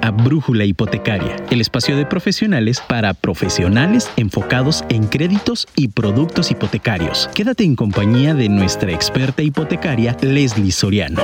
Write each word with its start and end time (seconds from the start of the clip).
A 0.00 0.10
Brújula 0.10 0.64
Hipotecaria, 0.64 1.36
el 1.50 1.60
espacio 1.60 1.96
de 1.96 2.04
profesionales 2.04 2.80
para 2.80 3.14
profesionales 3.14 4.10
enfocados 4.16 4.84
en 4.88 5.06
créditos 5.06 5.68
y 5.76 5.88
productos 5.88 6.50
hipotecarios. 6.50 7.28
Quédate 7.34 7.62
en 7.62 7.76
compañía 7.76 8.34
de 8.34 8.48
nuestra 8.48 8.92
experta 8.92 9.42
hipotecaria, 9.42 10.16
Leslie 10.20 10.72
Soriano. 10.72 11.22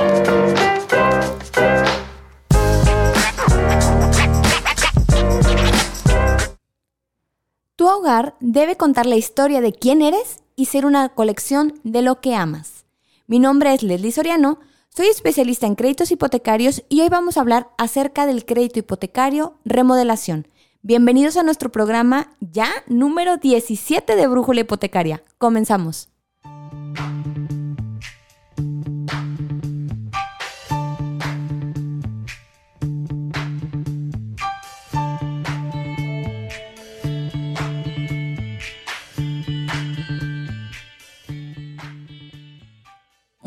Tu 7.75 7.87
hogar 7.87 8.35
debe 8.39 8.77
contar 8.77 9.05
la 9.05 9.17
historia 9.17 9.59
de 9.59 9.73
quién 9.73 10.01
eres 10.01 10.39
y 10.55 10.65
ser 10.65 10.85
una 10.85 11.09
colección 11.09 11.73
de 11.83 12.01
lo 12.01 12.21
que 12.21 12.35
amas. 12.35 12.85
Mi 13.27 13.39
nombre 13.39 13.73
es 13.73 13.83
Leslie 13.83 14.13
Soriano 14.13 14.59
soy 14.95 15.07
especialista 15.07 15.67
en 15.67 15.75
créditos 15.75 16.11
hipotecarios 16.11 16.83
y 16.87 17.01
hoy 17.01 17.09
vamos 17.09 17.35
a 17.35 17.41
hablar 17.41 17.67
acerca 17.77 18.25
del 18.25 18.45
crédito 18.45 18.79
hipotecario 18.79 19.55
remodelación. 19.65 20.47
Bienvenidos 20.83 21.35
a 21.35 21.43
nuestro 21.43 21.69
programa 21.69 22.31
ya 22.39 22.69
número 22.87 23.35
17 23.35 24.15
de 24.15 24.27
Brújula 24.27 24.61
Hipotecaria. 24.61 25.21
Comenzamos. 25.37 26.14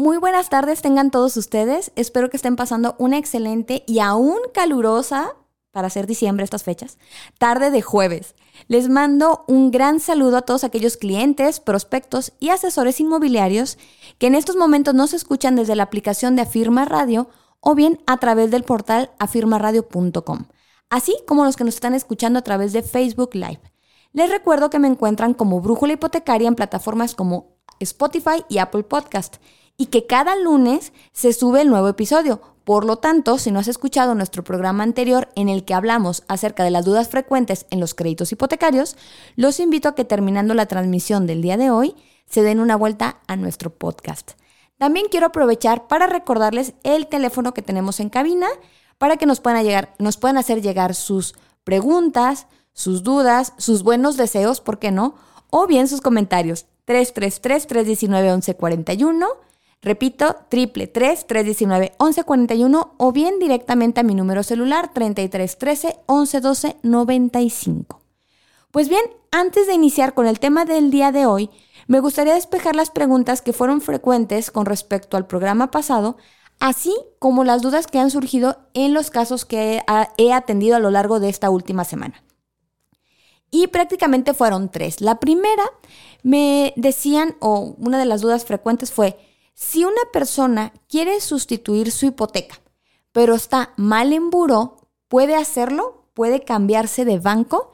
Muy 0.09 0.17
buenas 0.17 0.49
tardes 0.49 0.81
tengan 0.81 1.11
todos 1.11 1.37
ustedes. 1.37 1.93
Espero 1.95 2.31
que 2.31 2.39
estén 2.39 2.57
pasando 2.57 2.95
una 2.97 3.19
excelente 3.19 3.85
y 3.87 3.99
aún 3.99 4.39
calurosa, 4.55 5.37
para 5.71 5.91
ser 5.91 6.07
diciembre 6.07 6.45
estas 6.45 6.63
fechas, 6.63 6.97
tarde 7.37 7.71
de 7.71 7.83
jueves. 7.83 8.35
Les 8.69 8.89
mando 8.89 9.45
un 9.49 9.71
gran 9.71 10.01
saludo 10.01 10.39
a 10.39 10.43
todos 10.47 10.65
aquellos 10.65 10.97
clientes, 10.97 11.61
prospectos 11.61 12.33
y 12.41 12.49
asesores 12.49 13.01
inmobiliarios 13.01 13.77
que 14.17 14.29
en 14.29 14.35
estos 14.35 14.57
momentos 14.57 14.95
nos 14.95 15.13
escuchan 15.13 15.57
desde 15.57 15.77
la 15.77 15.83
aplicación 15.83 16.37
de 16.37 16.43
Afirma 16.43 16.87
Radio 16.87 17.29
o 17.61 17.75
bien 17.75 18.01
a 18.07 18.17
través 18.17 18.51
del 18.51 18.65
portal 18.65 19.11
afirmaradio.com, 19.19 20.47
así 20.89 21.15
como 21.27 21.45
los 21.45 21.57
que 21.57 21.65
nos 21.65 21.75
están 21.75 21.93
escuchando 21.93 22.39
a 22.39 22.43
través 22.43 22.73
de 22.73 22.83
Facebook 22.83 23.35
Live. 23.35 23.61
Les 24.15 24.31
recuerdo 24.31 24.71
que 24.71 24.79
me 24.79 24.89
encuentran 24.89 25.35
como 25.35 25.61
Brújula 25.61 25.93
Hipotecaria 25.93 26.49
en 26.49 26.55
plataformas 26.55 27.15
como 27.15 27.59
Spotify 27.79 28.43
y 28.49 28.57
Apple 28.57 28.85
Podcast 28.85 29.37
y 29.79 29.87
que 29.87 30.07
cada 30.07 30.37
lunes 30.37 30.93
se 31.13 31.33
sube 31.33 31.63
el 31.63 31.71
nuevo 31.71 31.89
episodio. 31.89 32.43
Por 32.65 32.85
lo 32.85 32.97
tanto, 32.97 33.39
si 33.39 33.51
no 33.51 33.61
has 33.61 33.69
escuchado 33.69 34.15
nuestro 34.15 34.45
programa 34.45 34.83
anterior 34.83 35.31
en 35.37 35.49
el 35.49 35.65
que 35.65 35.73
hablamos 35.73 36.25
acerca 36.29 36.65
de 36.65 36.71
las 36.71 36.85
dudas 36.85 37.09
frecuentes 37.09 37.65
en 37.71 37.81
los 37.81 37.95
créditos 37.95 38.31
hipotecarios, 38.33 38.99
los 39.37 39.59
invito 39.61 39.89
a 39.89 39.95
que 39.95 40.05
terminando 40.05 40.53
la 40.53 40.67
transmisión 40.67 41.27
del 41.27 41.41
día 41.41 41.57
de 41.57 41.71
hoy, 41.71 41.95
se 42.27 42.43
den 42.43 42.61
una 42.61 42.77
vuelta 42.77 43.21
a 43.27 43.37
nuestro 43.37 43.71
podcast. 43.71 44.33
También 44.77 45.07
quiero 45.11 45.29
aprovechar 45.29 45.89
para 45.89 46.07
recordarles 46.07 46.75
el 46.83 47.07
teléfono 47.07 47.55
que 47.55 47.63
tenemos 47.63 48.01
en 48.01 48.11
cabina 48.11 48.49
para 48.99 49.17
que 49.17 49.25
nos 49.27 49.41
puedan, 49.41 49.65
llegar, 49.65 49.95
nos 49.99 50.19
puedan 50.19 50.37
hacer 50.37 50.61
llegar 50.61 50.95
sus 50.95 51.35
preguntas, 51.65 52.47
sus 52.73 53.05
dudas, 53.05 53.55
sus 53.59 53.83
buenos 53.83 54.17
deseos, 54.17 54.61
¿por 54.61 54.79
qué 54.79 54.91
no? 54.91 55.15
O 55.51 55.67
bien 55.67 55.89
sus 55.89 56.01
comentarios. 56.01 56.67
333-319-1141 56.87 59.27
Repito, 59.81 60.37
triple 60.49 60.89
319 60.89 61.93
1141 62.01 62.95
o 62.97 63.13
bien 63.13 63.39
directamente 63.39 64.01
a 64.01 64.03
mi 64.03 64.15
número 64.15 64.43
celular 64.43 64.93
3313 64.93 66.01
1112 66.09 66.77
95. 66.83 68.03
Pues 68.71 68.89
bien, 68.89 69.03
antes 69.31 69.67
de 69.67 69.75
iniciar 69.75 70.15
con 70.15 70.27
el 70.27 70.41
tema 70.41 70.65
del 70.65 70.91
día 70.91 71.13
de 71.13 71.27
hoy, 71.27 71.51
me 71.87 72.01
gustaría 72.01 72.35
despejar 72.35 72.77
las 72.77 72.91
preguntas 72.91 73.41
que 73.41 73.53
fueron 73.53 73.81
frecuentes 73.81 74.51
con 74.51 74.67
respecto 74.67 75.17
al 75.17 75.27
programa 75.27 75.71
pasado, 75.71 76.17
así 76.59 76.95
como 77.19 77.45
las 77.45 77.63
dudas 77.63 77.87
que 77.87 77.99
han 77.99 78.11
surgido 78.11 78.59
en 78.75 78.93
los 78.93 79.11
casos 79.11 79.45
que 79.45 79.81
he 80.19 80.33
atendido 80.33 80.77
a 80.77 80.81
lo 80.81 80.91
largo 80.91 81.21
de 81.21 81.29
esta 81.29 81.51
última 81.51 81.85
semana. 81.85 82.23
Y 83.51 83.69
prácticamente 83.69 84.35
fueron 84.35 84.71
tres. 84.71 85.01
La 85.01 85.19
primera 85.19 85.65
me 86.23 86.75
decían, 86.77 87.37
o 87.41 87.75
una 87.79 87.99
de 87.99 88.05
las 88.05 88.21
dudas 88.21 88.45
frecuentes 88.45 88.93
fue, 88.93 89.19
si 89.61 89.85
una 89.85 90.03
persona 90.13 90.73
quiere 90.89 91.21
sustituir 91.21 91.91
su 91.91 92.07
hipoteca, 92.07 92.61
pero 93.11 93.35
está 93.35 93.73
mal 93.77 94.13
en 94.13 94.31
buró, 94.31 94.77
¿puede 95.09 95.35
hacerlo? 95.35 96.05
¿Puede 96.15 96.45
cambiarse 96.45 97.05
de 97.05 97.19
banco? 97.19 97.73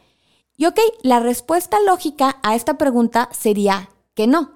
Y 0.57 0.65
ok, 0.65 0.81
la 1.03 1.21
respuesta 1.21 1.79
lógica 1.81 2.39
a 2.43 2.55
esta 2.55 2.79
pregunta 2.79 3.29
sería 3.33 3.91
que 4.15 4.27
no, 4.27 4.53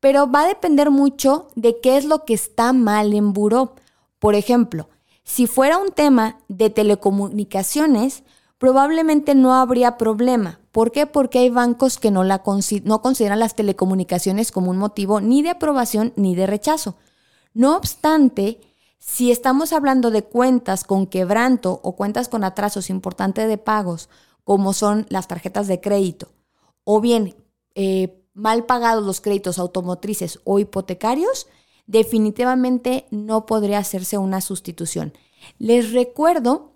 pero 0.00 0.28
va 0.28 0.40
a 0.40 0.48
depender 0.48 0.90
mucho 0.90 1.46
de 1.54 1.78
qué 1.80 1.96
es 1.96 2.04
lo 2.04 2.24
que 2.24 2.34
está 2.34 2.72
mal 2.72 3.14
en 3.14 3.32
buró. 3.32 3.76
Por 4.18 4.34
ejemplo, 4.34 4.88
si 5.22 5.46
fuera 5.46 5.78
un 5.78 5.92
tema 5.92 6.40
de 6.48 6.68
telecomunicaciones, 6.68 8.24
probablemente 8.62 9.34
no 9.34 9.56
habría 9.56 9.98
problema. 9.98 10.60
¿Por 10.70 10.92
qué? 10.92 11.08
Porque 11.08 11.40
hay 11.40 11.50
bancos 11.50 11.98
que 11.98 12.12
no, 12.12 12.22
consideran 13.02 13.40
las 13.40 13.56
telecomunicaciones 13.56 14.52
como 14.52 14.70
un 14.70 14.78
motivo 14.78 15.20
ni 15.20 15.42
de 15.42 15.50
aprobación 15.50 16.12
ni 16.14 16.36
de 16.36 16.46
rechazo. 16.46 16.94
No 17.54 17.76
obstante, 17.76 18.60
si 19.00 19.32
estamos 19.32 19.72
hablando 19.72 20.12
de 20.12 20.22
cuentas 20.22 20.84
con 20.84 21.08
quebranto 21.08 21.80
o 21.82 21.96
cuentas 21.96 22.28
con 22.28 22.44
atrasos 22.44 22.88
importantes 22.88 23.48
de 23.48 23.58
pagos, 23.58 24.08
como 24.44 24.72
son 24.74 25.06
las 25.08 25.26
tarjetas 25.26 25.66
de 25.66 25.80
crédito, 25.80 26.28
o 26.84 27.00
bien 27.00 27.34
eh, 27.74 28.22
mal 28.32 28.64
pagados 28.64 29.04
los 29.04 29.20
créditos 29.20 29.58
automotrices 29.58 30.38
o 30.44 30.60
hipotecarios, 30.60 31.48
definitivamente 31.88 33.06
no 33.10 33.44
podría 33.44 33.78
hacerse 33.78 34.18
una 34.18 34.40
sustitución. 34.40 35.14
Les 35.58 35.92
recuerdo 35.92 36.74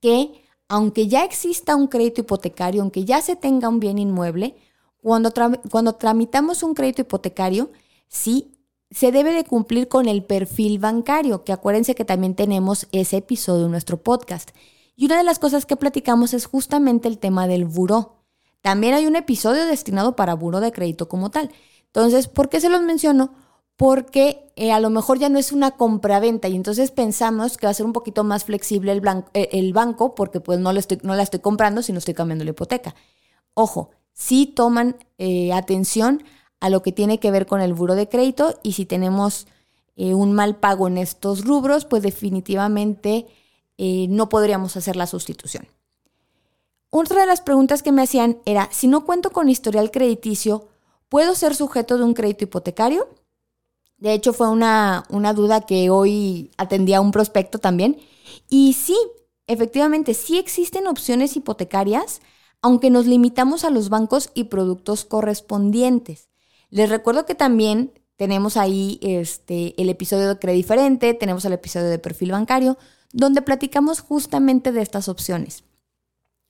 que 0.00 0.41
aunque 0.72 1.06
ya 1.06 1.22
exista 1.22 1.76
un 1.76 1.86
crédito 1.86 2.22
hipotecario, 2.22 2.80
aunque 2.80 3.04
ya 3.04 3.20
se 3.20 3.36
tenga 3.36 3.68
un 3.68 3.78
bien 3.78 3.98
inmueble, 3.98 4.56
cuando, 5.02 5.30
cuando 5.70 5.96
tramitamos 5.96 6.62
un 6.62 6.72
crédito 6.72 7.02
hipotecario, 7.02 7.70
sí 8.08 8.52
se 8.90 9.12
debe 9.12 9.34
de 9.34 9.44
cumplir 9.44 9.88
con 9.88 10.08
el 10.08 10.24
perfil 10.24 10.78
bancario, 10.78 11.44
que 11.44 11.52
acuérdense 11.52 11.94
que 11.94 12.06
también 12.06 12.34
tenemos 12.34 12.86
ese 12.90 13.18
episodio 13.18 13.66
en 13.66 13.70
nuestro 13.70 13.98
podcast. 13.98 14.52
Y 14.96 15.04
una 15.04 15.18
de 15.18 15.24
las 15.24 15.38
cosas 15.38 15.66
que 15.66 15.76
platicamos 15.76 16.32
es 16.32 16.46
justamente 16.46 17.06
el 17.06 17.18
tema 17.18 17.46
del 17.46 17.66
buró. 17.66 18.14
También 18.62 18.94
hay 18.94 19.04
un 19.06 19.16
episodio 19.16 19.66
destinado 19.66 20.16
para 20.16 20.32
buró 20.32 20.60
de 20.60 20.72
crédito 20.72 21.06
como 21.06 21.30
tal. 21.30 21.50
Entonces, 21.84 22.28
¿por 22.28 22.48
qué 22.48 22.62
se 22.62 22.70
los 22.70 22.80
menciono? 22.80 23.34
Porque 23.82 24.48
eh, 24.54 24.70
a 24.70 24.78
lo 24.78 24.90
mejor 24.90 25.18
ya 25.18 25.28
no 25.28 25.40
es 25.40 25.50
una 25.50 25.72
compraventa 25.72 26.46
y 26.46 26.54
entonces 26.54 26.92
pensamos 26.92 27.56
que 27.56 27.66
va 27.66 27.72
a 27.72 27.74
ser 27.74 27.84
un 27.84 27.92
poquito 27.92 28.22
más 28.22 28.44
flexible 28.44 28.92
el, 28.92 29.02
eh, 29.34 29.72
banco 29.72 30.14
porque 30.14 30.38
pues 30.38 30.60
no, 30.60 30.72
la 30.72 30.78
estoy 30.78 31.40
comprando, 31.40 31.82
sino 31.82 31.98
estoy 31.98 32.14
cambiando 32.14 32.44
la 32.44 32.52
hipoteca. 32.52 32.94
Ojo, 33.54 33.90
sí 34.12 34.46
toman 34.46 34.94
eh, 35.18 35.52
atención 35.52 36.22
a 36.60 36.70
lo 36.70 36.80
que 36.84 36.92
tiene 36.92 37.18
que 37.18 37.32
ver 37.32 37.46
con 37.46 37.60
el 37.60 37.74
buro 37.74 37.96
de 37.96 38.08
crédito 38.08 38.56
y 38.62 38.74
si 38.74 38.86
tenemos 38.86 39.48
un 39.96 40.32
mal 40.32 40.54
pago 40.54 40.86
en 40.86 40.96
estos 40.96 41.44
rubros, 41.44 41.84
pues 41.84 42.04
definitivamente 42.04 43.26
no 43.78 44.28
podríamos 44.28 44.76
hacer 44.76 44.94
la 44.94 45.08
sustitución. 45.08 45.66
Otra 46.90 47.22
de 47.22 47.26
las 47.26 47.40
preguntas 47.40 47.82
que 47.82 47.90
me 47.90 48.02
hacían 48.02 48.38
era, 48.44 48.68
si 48.70 48.86
no 48.86 49.04
cuento 49.04 49.30
con 49.30 49.48
historial 49.48 49.90
crediticio, 49.90 50.68
¿puedo 51.08 51.34
ser 51.34 51.56
sujeto 51.56 51.98
de 51.98 52.04
un 52.04 52.14
crédito 52.14 52.44
hipotecario? 52.44 53.08
De 54.02 54.14
hecho, 54.14 54.32
fue 54.32 54.48
una, 54.48 55.04
duda 55.36 55.60
que 55.60 55.88
hoy 55.88 56.50
atendía 56.56 57.00
un 57.00 57.12
prospecto 57.12 57.60
también. 57.60 58.00
Y 58.48 58.72
sí, 58.72 58.96
efectivamente, 59.46 60.12
sí 60.14 60.38
existen 60.38 60.88
opciones 60.88 61.36
hipotecarias, 61.36 62.20
aunque 62.62 62.90
nos 62.90 63.06
limitamos 63.06 63.64
a 63.64 63.70
los 63.70 63.90
bancos 63.90 64.30
y 64.34 64.44
productos 64.44 65.04
correspondientes. 65.04 66.30
Les 66.68 66.90
recuerdo 66.90 67.26
que 67.26 67.36
también 67.36 67.92
tenemos 68.16 68.56
ahí 68.56 68.98
este, 69.02 69.80
el 69.80 69.88
episodio 69.88 70.30
de 70.30 70.38
Crédito 70.40 70.56
Diferente, 70.56 71.14
tenemos 71.14 71.44
el 71.44 71.52
episodio 71.52 71.86
de 71.86 72.00
Perfil 72.00 72.32
Bancario, 72.32 72.78
donde 73.12 73.40
platicamos 73.40 74.00
justamente 74.00 74.72
de 74.72 74.82
estas 74.82 75.08
opciones. 75.08 75.62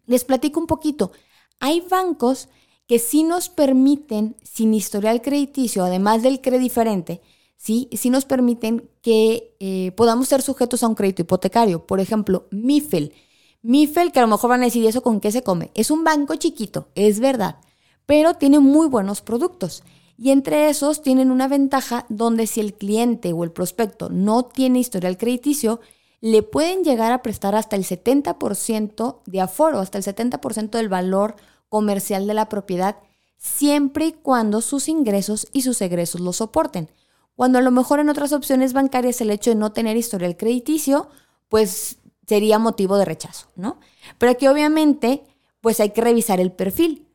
Les 0.06 0.24
platico 0.24 0.58
un 0.58 0.66
poquito. 0.66 1.12
Hay 1.60 1.82
bancos 1.82 2.48
que 2.86 2.98
sí 2.98 3.24
nos 3.24 3.50
permiten, 3.50 4.36
sin 4.42 4.72
historial 4.72 5.20
crediticio, 5.20 5.84
además 5.84 6.22
del 6.22 6.40
Crédito 6.40 6.62
Diferente, 6.62 7.20
¿sí? 7.56 7.88
nos 8.10 8.24
permiten 8.24 8.88
que 9.02 9.56
eh, 9.60 9.92
podamos 9.96 10.28
ser 10.28 10.42
sujetos 10.42 10.82
a 10.82 10.88
un 10.88 10.94
crédito 10.94 11.22
hipotecario. 11.22 11.86
Por 11.86 12.00
ejemplo, 12.00 12.46
MIFEL. 12.50 13.14
MIFEL, 13.62 14.12
que 14.12 14.18
a 14.18 14.22
lo 14.22 14.28
mejor 14.28 14.50
van 14.50 14.62
a 14.62 14.66
decir, 14.66 14.84
eso 14.86 15.02
con 15.02 15.20
qué 15.20 15.30
se 15.30 15.42
come? 15.42 15.70
Es 15.74 15.90
un 15.90 16.02
banco 16.02 16.34
chiquito, 16.34 16.88
es 16.94 17.20
verdad, 17.20 17.60
pero 18.06 18.34
tiene 18.34 18.58
muy 18.58 18.88
buenos 18.88 19.20
productos. 19.20 19.84
Y 20.18 20.30
entre 20.30 20.68
esos 20.68 21.02
tienen 21.02 21.30
una 21.30 21.48
ventaja 21.48 22.06
donde 22.08 22.46
si 22.46 22.60
el 22.60 22.74
cliente 22.74 23.32
o 23.32 23.44
el 23.44 23.52
prospecto 23.52 24.08
no 24.08 24.44
tiene 24.44 24.80
historial 24.80 25.16
crediticio, 25.16 25.80
le 26.20 26.42
pueden 26.42 26.84
llegar 26.84 27.12
a 27.12 27.22
prestar 27.22 27.54
hasta 27.54 27.76
el 27.76 27.84
70% 27.84 29.22
de 29.26 29.40
aforo, 29.40 29.80
hasta 29.80 29.98
el 29.98 30.04
70% 30.04 30.70
del 30.70 30.88
valor 30.88 31.34
comercial 31.68 32.26
de 32.26 32.34
la 32.34 32.48
propiedad, 32.48 32.96
siempre 33.38 34.06
y 34.06 34.12
cuando 34.12 34.60
sus 34.60 34.88
ingresos 34.88 35.48
y 35.52 35.62
sus 35.62 35.80
egresos 35.82 36.20
lo 36.20 36.32
soporten. 36.32 36.88
Cuando 37.36 37.58
a 37.58 37.62
lo 37.62 37.70
mejor 37.70 38.00
en 38.00 38.08
otras 38.08 38.32
opciones 38.32 38.72
bancarias 38.72 39.20
el 39.20 39.30
hecho 39.30 39.50
de 39.50 39.56
no 39.56 39.72
tener 39.72 39.96
historial 39.96 40.36
crediticio, 40.36 41.08
pues 41.48 41.98
sería 42.26 42.58
motivo 42.58 42.96
de 42.96 43.04
rechazo, 43.04 43.48
¿no? 43.56 43.78
Pero 44.18 44.32
aquí 44.32 44.46
obviamente, 44.46 45.24
pues 45.60 45.80
hay 45.80 45.90
que 45.90 46.00
revisar 46.00 46.40
el 46.40 46.52
perfil. 46.52 47.08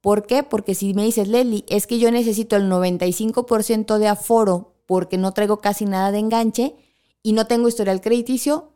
¿Por 0.00 0.26
qué? 0.26 0.42
Porque 0.42 0.74
si 0.74 0.94
me 0.94 1.04
dices, 1.04 1.28
Leslie, 1.28 1.64
es 1.68 1.86
que 1.86 1.98
yo 1.98 2.10
necesito 2.10 2.56
el 2.56 2.70
95% 2.70 3.98
de 3.98 4.08
aforo 4.08 4.74
porque 4.86 5.16
no 5.16 5.32
traigo 5.32 5.58
casi 5.58 5.86
nada 5.86 6.12
de 6.12 6.18
enganche 6.18 6.76
y 7.22 7.32
no 7.32 7.46
tengo 7.46 7.68
historial 7.68 8.00
crediticio, 8.00 8.72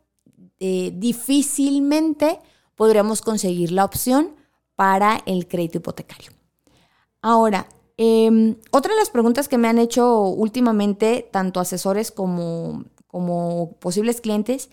eh, 0.59 0.91
difícilmente 0.95 2.39
podríamos 2.75 3.21
conseguir 3.21 3.71
la 3.71 3.85
opción 3.85 4.35
para 4.75 5.21
el 5.25 5.47
crédito 5.47 5.77
hipotecario. 5.77 6.31
Ahora, 7.21 7.67
em, 8.01 8.55
otra 8.71 8.93
de 8.93 8.99
las 8.99 9.09
preguntas 9.09 9.49
que 9.49 9.57
me 9.57 9.67
han 9.67 9.77
hecho 9.77 10.21
últimamente, 10.21 11.27
tanto 11.31 11.59
asesores 11.59 12.11
como, 12.11 12.85
como 13.07 13.73
posibles 13.79 14.21
clientes, 14.21 14.69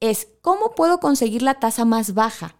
es 0.00 0.28
¿cómo 0.42 0.72
puedo 0.74 0.98
conseguir 0.98 1.42
la 1.42 1.60
tasa 1.60 1.84
más 1.84 2.14
baja? 2.14 2.56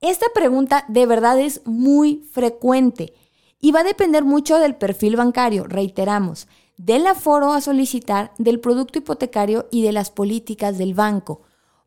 Esta 0.00 0.26
pregunta 0.34 0.84
de 0.88 1.06
verdad 1.06 1.38
es 1.38 1.64
muy 1.64 2.24
frecuente 2.32 3.14
y 3.60 3.70
va 3.70 3.80
a 3.80 3.84
depender 3.84 4.24
mucho 4.24 4.58
del 4.58 4.74
perfil 4.74 5.14
bancario, 5.14 5.64
reiteramos, 5.64 6.48
del 6.76 7.06
aforo 7.06 7.52
a 7.52 7.60
solicitar, 7.60 8.32
del 8.38 8.58
producto 8.58 8.98
hipotecario 8.98 9.68
y 9.70 9.82
de 9.82 9.92
las 9.92 10.10
políticas 10.10 10.78
del 10.78 10.94
banco. 10.94 11.42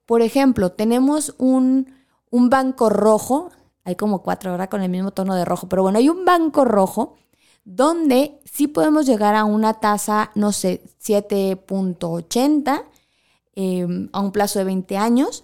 Por 0.06 0.22
ejemplo, 0.22 0.72
tenemos 0.72 1.36
un, 1.38 1.94
un 2.30 2.50
banco 2.50 2.90
rojo, 2.90 3.50
hay 3.84 3.98
como 3.98 4.24
cuatro 4.24 4.52
ahora 4.52 4.70
con 4.70 4.82
el 4.82 4.90
mismo 4.90 5.12
tono 5.12 5.36
de 5.36 5.44
rojo, 5.44 5.68
pero 5.68 5.84
bueno, 5.84 5.98
hay 5.98 6.08
un 6.08 6.24
banco 6.24 6.64
rojo 6.64 7.16
donde 7.66 8.40
sí 8.46 8.68
podemos 8.68 9.06
llegar 9.06 9.36
a 9.36 9.44
una 9.44 9.76
tasa, 9.76 10.32
no 10.36 10.54
sé, 10.54 10.82
7.80 11.04 12.86
em, 13.56 14.10
a 14.14 14.20
un 14.22 14.32
plazo 14.32 14.60
de 14.60 14.66
20 14.66 14.98
años 14.98 15.44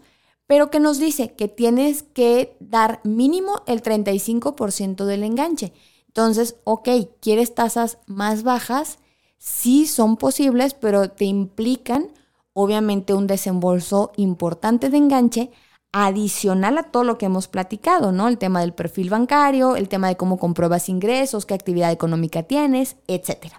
pero 0.51 0.69
que 0.69 0.81
nos 0.81 0.99
dice 0.99 1.31
que 1.31 1.47
tienes 1.47 2.03
que 2.03 2.57
dar 2.59 2.99
mínimo 3.05 3.61
el 3.67 3.81
35% 3.81 5.05
del 5.05 5.23
enganche. 5.23 5.71
Entonces, 6.07 6.57
ok, 6.65 6.89
¿quieres 7.21 7.55
tasas 7.55 7.99
más 8.05 8.43
bajas? 8.43 8.99
Sí 9.37 9.87
son 9.87 10.17
posibles, 10.17 10.73
pero 10.73 11.09
te 11.09 11.23
implican 11.23 12.09
obviamente 12.51 13.13
un 13.13 13.27
desembolso 13.27 14.11
importante 14.17 14.89
de 14.89 14.97
enganche 14.97 15.51
adicional 15.91 16.77
a 16.77 16.83
todo 16.83 17.03
lo 17.03 17.17
que 17.17 17.25
hemos 17.25 17.47
platicado, 17.47 18.11
¿no? 18.11 18.27
El 18.27 18.37
tema 18.37 18.61
del 18.61 18.73
perfil 18.73 19.09
bancario, 19.09 19.75
el 19.75 19.89
tema 19.89 20.07
de 20.07 20.17
cómo 20.17 20.37
compruebas 20.37 20.89
ingresos, 20.89 21.45
qué 21.45 21.53
actividad 21.53 21.91
económica 21.91 22.43
tienes, 22.43 22.95
etc. 23.07 23.53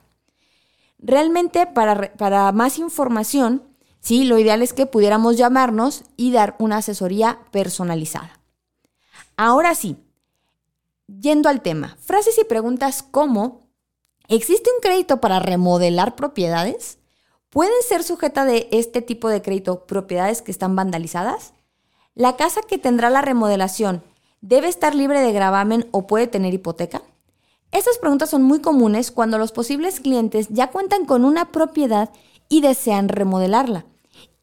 Realmente, 0.98 1.66
para, 1.66 2.12
para 2.14 2.52
más 2.52 2.78
información, 2.78 3.62
Sí, 4.02 4.24
lo 4.24 4.36
ideal 4.36 4.62
es 4.62 4.72
que 4.72 4.86
pudiéramos 4.86 5.36
llamarnos 5.36 6.02
y 6.16 6.32
dar 6.32 6.56
una 6.58 6.78
asesoría 6.78 7.38
personalizada. 7.52 8.40
Ahora 9.36 9.76
sí, 9.76 9.96
yendo 11.06 11.48
al 11.48 11.62
tema, 11.62 11.96
frases 12.00 12.36
y 12.36 12.44
preguntas 12.44 13.04
como, 13.04 13.68
¿existe 14.26 14.70
un 14.74 14.80
crédito 14.80 15.20
para 15.20 15.38
remodelar 15.38 16.16
propiedades? 16.16 16.98
¿Pueden 17.48 17.80
ser 17.86 18.02
sujeta 18.02 18.44
de 18.44 18.68
este 18.72 19.02
tipo 19.02 19.28
de 19.28 19.40
crédito 19.40 19.86
propiedades 19.86 20.42
que 20.42 20.50
están 20.50 20.74
vandalizadas? 20.74 21.54
¿La 22.14 22.36
casa 22.36 22.60
que 22.60 22.76
tendrá 22.76 23.08
la 23.08 23.22
remodelación 23.22 24.02
debe 24.42 24.68
estar 24.68 24.94
libre 24.94 25.20
de 25.20 25.32
gravamen 25.32 25.88
o 25.92 26.06
puede 26.06 26.26
tener 26.26 26.52
hipoteca? 26.52 27.00
Estas 27.70 27.96
preguntas 27.96 28.28
son 28.28 28.42
muy 28.42 28.60
comunes 28.60 29.10
cuando 29.10 29.38
los 29.38 29.50
posibles 29.50 30.00
clientes 30.00 30.48
ya 30.50 30.70
cuentan 30.70 31.06
con 31.06 31.24
una 31.24 31.50
propiedad 31.52 32.10
y 32.50 32.60
desean 32.60 33.08
remodelarla. 33.08 33.86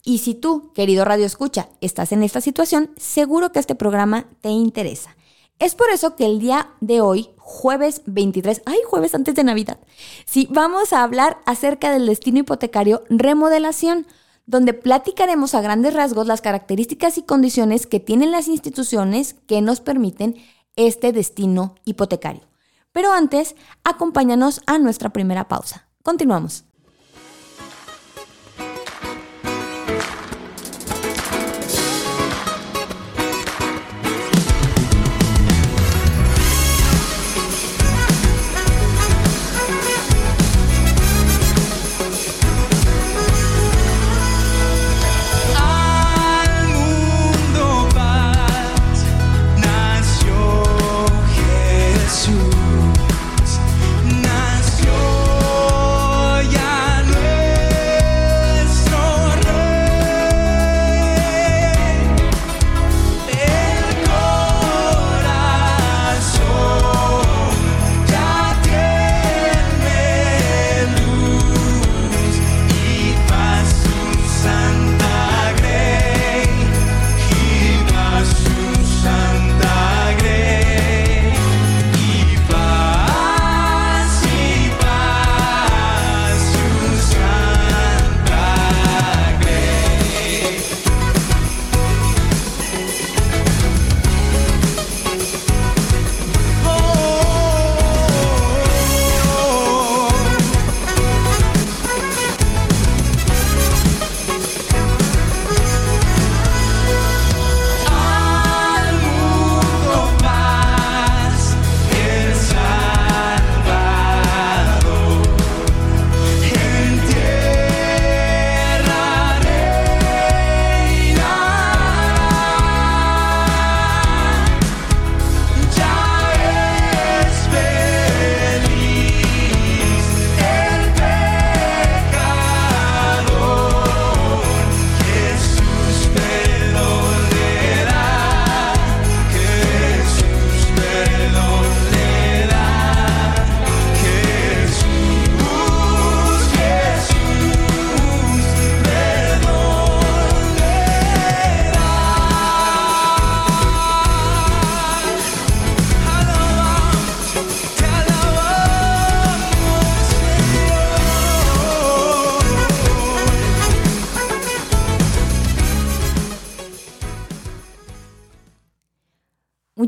Y 0.02 0.18
si 0.18 0.34
tú, 0.34 0.72
querido 0.72 1.04
Radio 1.04 1.26
Escucha, 1.26 1.68
estás 1.80 2.10
en 2.10 2.24
esta 2.24 2.40
situación, 2.40 2.90
seguro 2.96 3.52
que 3.52 3.60
este 3.60 3.76
programa 3.76 4.26
te 4.40 4.48
interesa. 4.48 5.16
Es 5.60 5.76
por 5.76 5.90
eso 5.90 6.16
que 6.16 6.26
el 6.26 6.40
día 6.40 6.70
de 6.80 7.00
hoy, 7.00 7.30
jueves 7.36 8.02
23, 8.06 8.62
ay, 8.66 8.78
jueves 8.84 9.14
antes 9.14 9.36
de 9.36 9.44
Navidad, 9.44 9.78
sí, 10.24 10.48
vamos 10.50 10.92
a 10.92 11.04
hablar 11.04 11.38
acerca 11.46 11.92
del 11.92 12.06
destino 12.06 12.40
hipotecario 12.40 13.04
remodelación, 13.10 14.08
donde 14.50 14.74
platicaremos 14.74 15.54
a 15.54 15.60
grandes 15.60 15.94
rasgos 15.94 16.26
las 16.26 16.40
características 16.40 17.18
y 17.18 17.22
condiciones 17.22 17.86
que 17.86 18.00
tienen 18.00 18.32
las 18.32 18.48
instituciones 18.48 19.36
que 19.46 19.62
nos 19.62 19.80
permiten 19.80 20.34
este 20.74 21.12
destino 21.12 21.76
hipotecario. 21.84 22.42
Pero 22.90 23.12
antes, 23.12 23.54
acompáñanos 23.84 24.60
a 24.66 24.78
nuestra 24.78 25.10
primera 25.10 25.46
pausa. 25.46 25.86
Continuamos. 26.02 26.64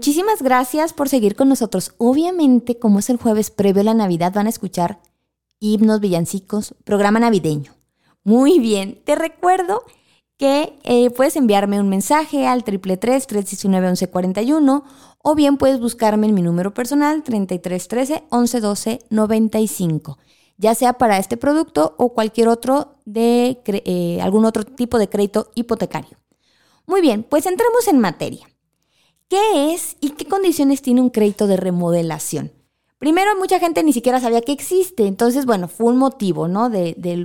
Muchísimas 0.03 0.43
gracias 0.43 0.93
por 0.93 1.09
seguir 1.09 1.37
con 1.37 1.49
nosotros. 1.49 1.95
Obviamente, 1.97 2.77
como 2.77 2.99
es 2.99 3.09
el 3.09 3.19
jueves 3.19 3.53
previo 3.53 3.83
a 3.83 3.85
la 3.85 3.95
Navidad, 3.95 4.33
van 4.35 4.49
a 4.49 4.51
escuchar 4.51 4.99
himnos, 5.61 6.01
villancicos, 6.01 6.75
programa 6.83 7.21
navideño. 7.21 7.73
Muy 8.25 8.59
bien, 8.59 9.01
te 9.05 9.15
recuerdo 9.15 9.85
que 10.39 10.77
eh, 10.83 11.11
puedes 11.11 11.37
enviarme 11.37 11.79
un 11.79 11.89
mensaje 11.89 12.49
al 12.49 12.65
333-319-1141 12.65 14.83
o 15.19 15.35
bien 15.37 15.57
puedes 15.57 15.79
buscarme 15.79 16.27
en 16.27 16.35
mi 16.35 16.43
número 16.43 16.75
personal 16.75 17.23
3313-1112-95, 17.23 20.17
ya 20.57 20.75
sea 20.75 20.95
para 20.95 21.19
este 21.19 21.37
producto 21.37 21.95
o 21.97 22.13
cualquier 22.13 22.49
otro 22.49 22.97
de 23.05 23.63
eh, 23.67 24.19
algún 24.21 24.47
otro 24.47 24.65
tipo 24.65 24.99
de 24.99 25.09
crédito 25.09 25.53
hipotecario. 25.55 26.19
Muy 26.87 27.01
bien, 27.01 27.23
pues 27.23 27.47
entremos 27.47 27.87
en 27.87 28.01
materia. 28.01 28.52
¿Qué 29.33 29.73
es 29.73 29.97
y 30.03 30.11
qué 30.11 30.27
condiciones 30.27 30.83
tiene 30.83 31.01
un 31.01 31.09
crédito 31.09 31.47
de 31.47 31.57
remodelación? 31.57 32.53
Primero, 32.99 33.31
mucha 33.39 33.59
gente 33.59 33.83
ni 33.83 33.95
siquiera 33.95 34.21
sabía 34.21 34.43
que 34.43 34.53
existe, 34.53 35.07
entonces, 35.07 35.47
bueno, 35.47 35.69
fue 35.69 35.87
un 35.87 35.97
motivo, 35.97 36.49
¿no? 36.49 36.71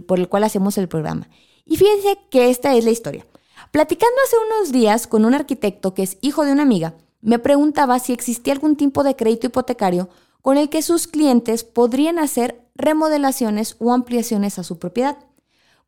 por 0.08 0.18
el 0.18 0.30
cual 0.30 0.46
hacemos 0.46 0.78
el 0.78 0.88
programa. 0.88 1.28
Y 1.66 1.76
fíjense 1.76 2.18
que 2.30 2.50
esta 2.50 2.74
es 2.76 2.86
la 2.86 2.92
historia. 2.92 3.28
Platicando 3.72 4.16
hace 4.24 4.38
unos 4.38 4.72
días 4.72 5.06
con 5.06 5.26
un 5.26 5.34
arquitecto 5.34 5.94
que 5.94 6.04
es 6.04 6.18
hijo 6.22 6.46
de 6.46 6.54
una 6.54 6.64
amiga, 6.64 6.94
me 7.20 7.40
preguntaba 7.40 8.00
si 8.00 8.14
existía 8.14 8.54
algún 8.54 8.78
tipo 8.78 9.04
de 9.04 9.18
crédito 9.18 9.48
hipotecario 9.48 10.08
con 10.42 10.56
el 10.56 10.70
que 10.70 10.84
sus 10.84 11.08
clientes 11.08 11.66
podrían 11.66 12.20
hacer 12.20 12.70
remodelaciones 12.76 13.76
o 13.80 13.92
ampliaciones 13.92 14.58
a 14.60 14.64
su 14.64 14.80
propiedad, 14.80 15.18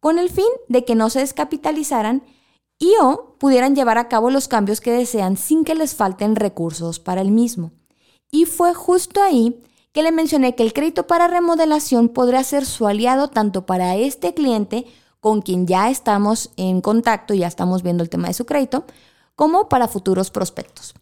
con 0.02 0.20
el 0.20 0.30
fin 0.30 0.50
de 0.68 0.84
que 0.84 0.96
no 0.96 1.10
se 1.10 1.20
descapitalizaran 1.20 2.24
y 2.80 2.94
o 3.02 3.36
pudieran 3.38 3.76
llevar 3.76 3.98
a 3.98 4.08
cabo 4.08 4.30
los 4.30 4.48
cambios 4.48 4.82
que 4.82 4.92
desean 4.92 5.38
sin 5.38 5.66
que 5.66 5.76
les 5.76 5.94
falten 5.94 6.36
recursos 6.36 7.00
para 7.00 7.22
el 7.22 7.30
mismo. 7.30 7.72
Y 8.32 8.46
fue 8.46 8.74
justo 8.74 9.22
ahí 9.22 9.62
que 9.92 10.02
le 10.02 10.12
mencioné 10.12 10.56
que 10.56 10.64
el 10.64 10.74
crédito 10.74 11.06
para 11.06 11.28
remodelación 11.28 12.10
podría 12.10 12.44
ser 12.44 12.66
su 12.66 12.88
aliado 12.88 13.28
tanto 13.28 13.66
para 13.66 13.96
este 13.96 14.34
cliente 14.34 14.86
con 15.20 15.42
quien 15.42 15.68
ya 15.68 15.90
estamos 15.90 16.52
en 16.56 16.82
contacto 16.82 17.34
ya 17.34 17.48
estamos 17.48 17.84
viendo 17.84 18.04
el 18.04 18.10
tema 18.10 18.30
de 18.30 18.34
su 18.34 18.46
crédito, 18.46 18.86
como 19.36 19.70
para 19.70 19.88
futuros 19.88 20.32
prospectos. 20.32 20.94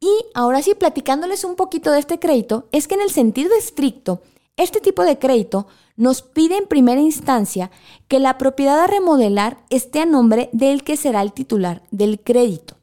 Y 0.00 0.10
ahora 0.34 0.62
sí, 0.62 0.74
platicándoles 0.74 1.44
un 1.44 1.56
poquito 1.56 1.90
de 1.90 2.00
este 2.00 2.18
crédito, 2.18 2.68
es 2.72 2.88
que 2.88 2.94
en 2.94 3.00
el 3.00 3.10
sentido 3.10 3.54
estricto, 3.56 4.20
este 4.56 4.80
tipo 4.80 5.02
de 5.04 5.18
crédito 5.18 5.66
nos 5.96 6.22
pide 6.22 6.56
en 6.56 6.66
primera 6.66 7.00
instancia 7.00 7.70
que 8.08 8.20
la 8.20 8.38
propiedad 8.38 8.80
a 8.80 8.86
remodelar 8.86 9.58
esté 9.70 10.00
a 10.00 10.06
nombre 10.06 10.48
del 10.52 10.84
que 10.84 10.96
será 10.96 11.22
el 11.22 11.32
titular 11.32 11.82
del 11.90 12.20
crédito. 12.20 12.76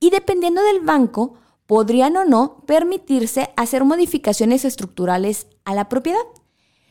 Y 0.00 0.10
dependiendo 0.10 0.62
del 0.62 0.80
banco, 0.80 1.34
podrían 1.66 2.16
o 2.16 2.24
no 2.24 2.62
permitirse 2.66 3.52
hacer 3.56 3.84
modificaciones 3.84 4.64
estructurales 4.64 5.46
a 5.64 5.74
la 5.74 5.88
propiedad. 5.88 6.24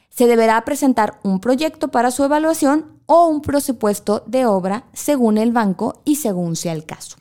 Se 0.10 0.28
deberá 0.28 0.64
presentar 0.66 1.20
un 1.24 1.40
proyecto 1.40 1.90
para 1.90 2.12
su 2.12 2.24
evaluación 2.24 3.00
o 3.06 3.28
un 3.28 3.42
presupuesto 3.42 4.24
de 4.28 4.46
obra 4.46 4.86
según 4.94 5.38
el 5.38 5.52
banco 5.52 6.02
y 6.06 6.18
según 6.18 6.56
sea 6.56 6.74
el 6.74 6.86
caso. 6.86 7.18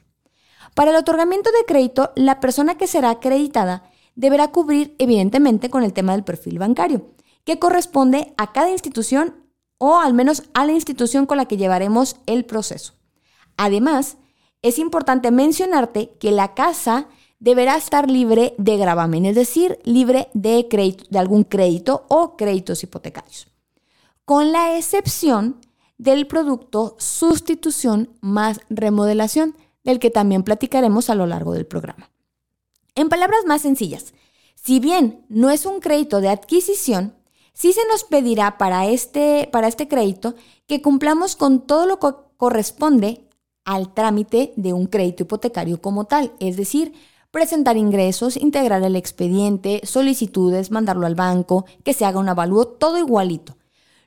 Para 0.75 0.91
el 0.91 0.97
otorgamiento 0.97 1.51
de 1.51 1.65
crédito, 1.67 2.13
la 2.15 2.41
persona 2.41 2.77
que 2.77 2.87
será 2.87 3.11
acreditada 3.11 3.90
deberá 4.15 4.49
cubrir 4.53 4.95
evidentemente 4.99 5.71
con 5.71 5.83
el 5.83 5.93
tema 5.93 6.13
del 6.13 6.25
perfil 6.25 6.59
bancario, 6.59 7.11
que 7.45 7.59
corresponde 7.59 8.35
a 8.37 8.53
cada 8.53 8.71
institución 8.71 9.35
o 9.79 9.99
al 9.99 10.15
menos 10.15 10.45
a 10.53 10.67
la 10.67 10.73
institución 10.73 11.27
con 11.27 11.39
la 11.39 11.47
que 11.47 11.57
llevaremos 11.57 12.17
el 12.27 12.45
proceso. 12.45 12.95
Además, 13.57 14.19
es 14.63 14.79
importante 14.79 15.31
mencionarte 15.31 16.11
que 16.21 16.33
la 16.33 16.55
casa 16.55 17.09
deberá 17.39 17.77
estar 17.77 18.11
libre 18.11 18.55
de 18.59 18.77
gravamen, 18.77 19.25
es 19.25 19.35
decir, 19.35 19.79
libre 19.85 20.29
de, 20.35 20.69
crédito, 20.69 21.05
de 21.09 21.19
algún 21.19 21.45
crédito 21.45 22.05
o 22.09 22.37
créditos 22.37 22.83
hipotecarios, 22.83 23.49
con 24.27 24.53
la 24.53 24.77
excepción 24.77 25.61
del 25.97 26.27
producto 26.27 26.97
sustitución 26.99 28.11
más 28.21 28.61
remodelación, 28.69 29.57
del 29.83 29.99
que 29.99 30.11
también 30.11 30.43
platicaremos 30.43 31.09
a 31.09 31.15
lo 31.15 31.27
largo 31.27 31.55
del 31.55 31.67
programa. 31.67 32.11
En 32.95 33.09
palabras 33.09 33.41
más 33.47 33.63
sencillas, 33.63 34.15
si 34.55 34.81
bien 34.81 35.25
no 35.29 35.51
es 35.51 35.67
un 35.67 35.81
crédito 35.81 36.21
de 36.21 36.29
adquisición, 36.29 37.15
sí 37.53 37.73
se 37.73 37.87
nos 37.87 38.05
pedirá 38.05 38.59
para 38.59 38.87
este, 38.87 39.49
para 39.53 39.69
este 39.69 39.89
crédito 39.89 40.35
que 40.67 40.83
cumplamos 40.83 41.37
con 41.37 41.67
todo 41.67 41.87
lo 41.87 41.99
que 41.99 42.09
corresponde 42.37 43.27
al 43.65 43.93
trámite 43.95 44.53
de 44.57 44.73
un 44.73 44.87
crédito 44.87 45.25
hipotecario 45.25 45.81
como 45.81 46.05
tal, 46.05 46.33
es 46.41 46.57
decir, 46.57 46.93
presentar 47.31 47.77
ingresos, 47.77 48.37
integrar 48.37 48.83
el 48.83 48.97
expediente, 48.97 49.81
solicitudes, 49.85 50.71
mandarlo 50.71 51.07
al 51.07 51.15
banco, 51.15 51.65
que 51.85 51.95
se 51.95 52.05
haga 52.05 52.19
un 52.19 52.29
avalúo, 52.29 52.67
todo 52.67 52.99
igualito. 52.99 53.57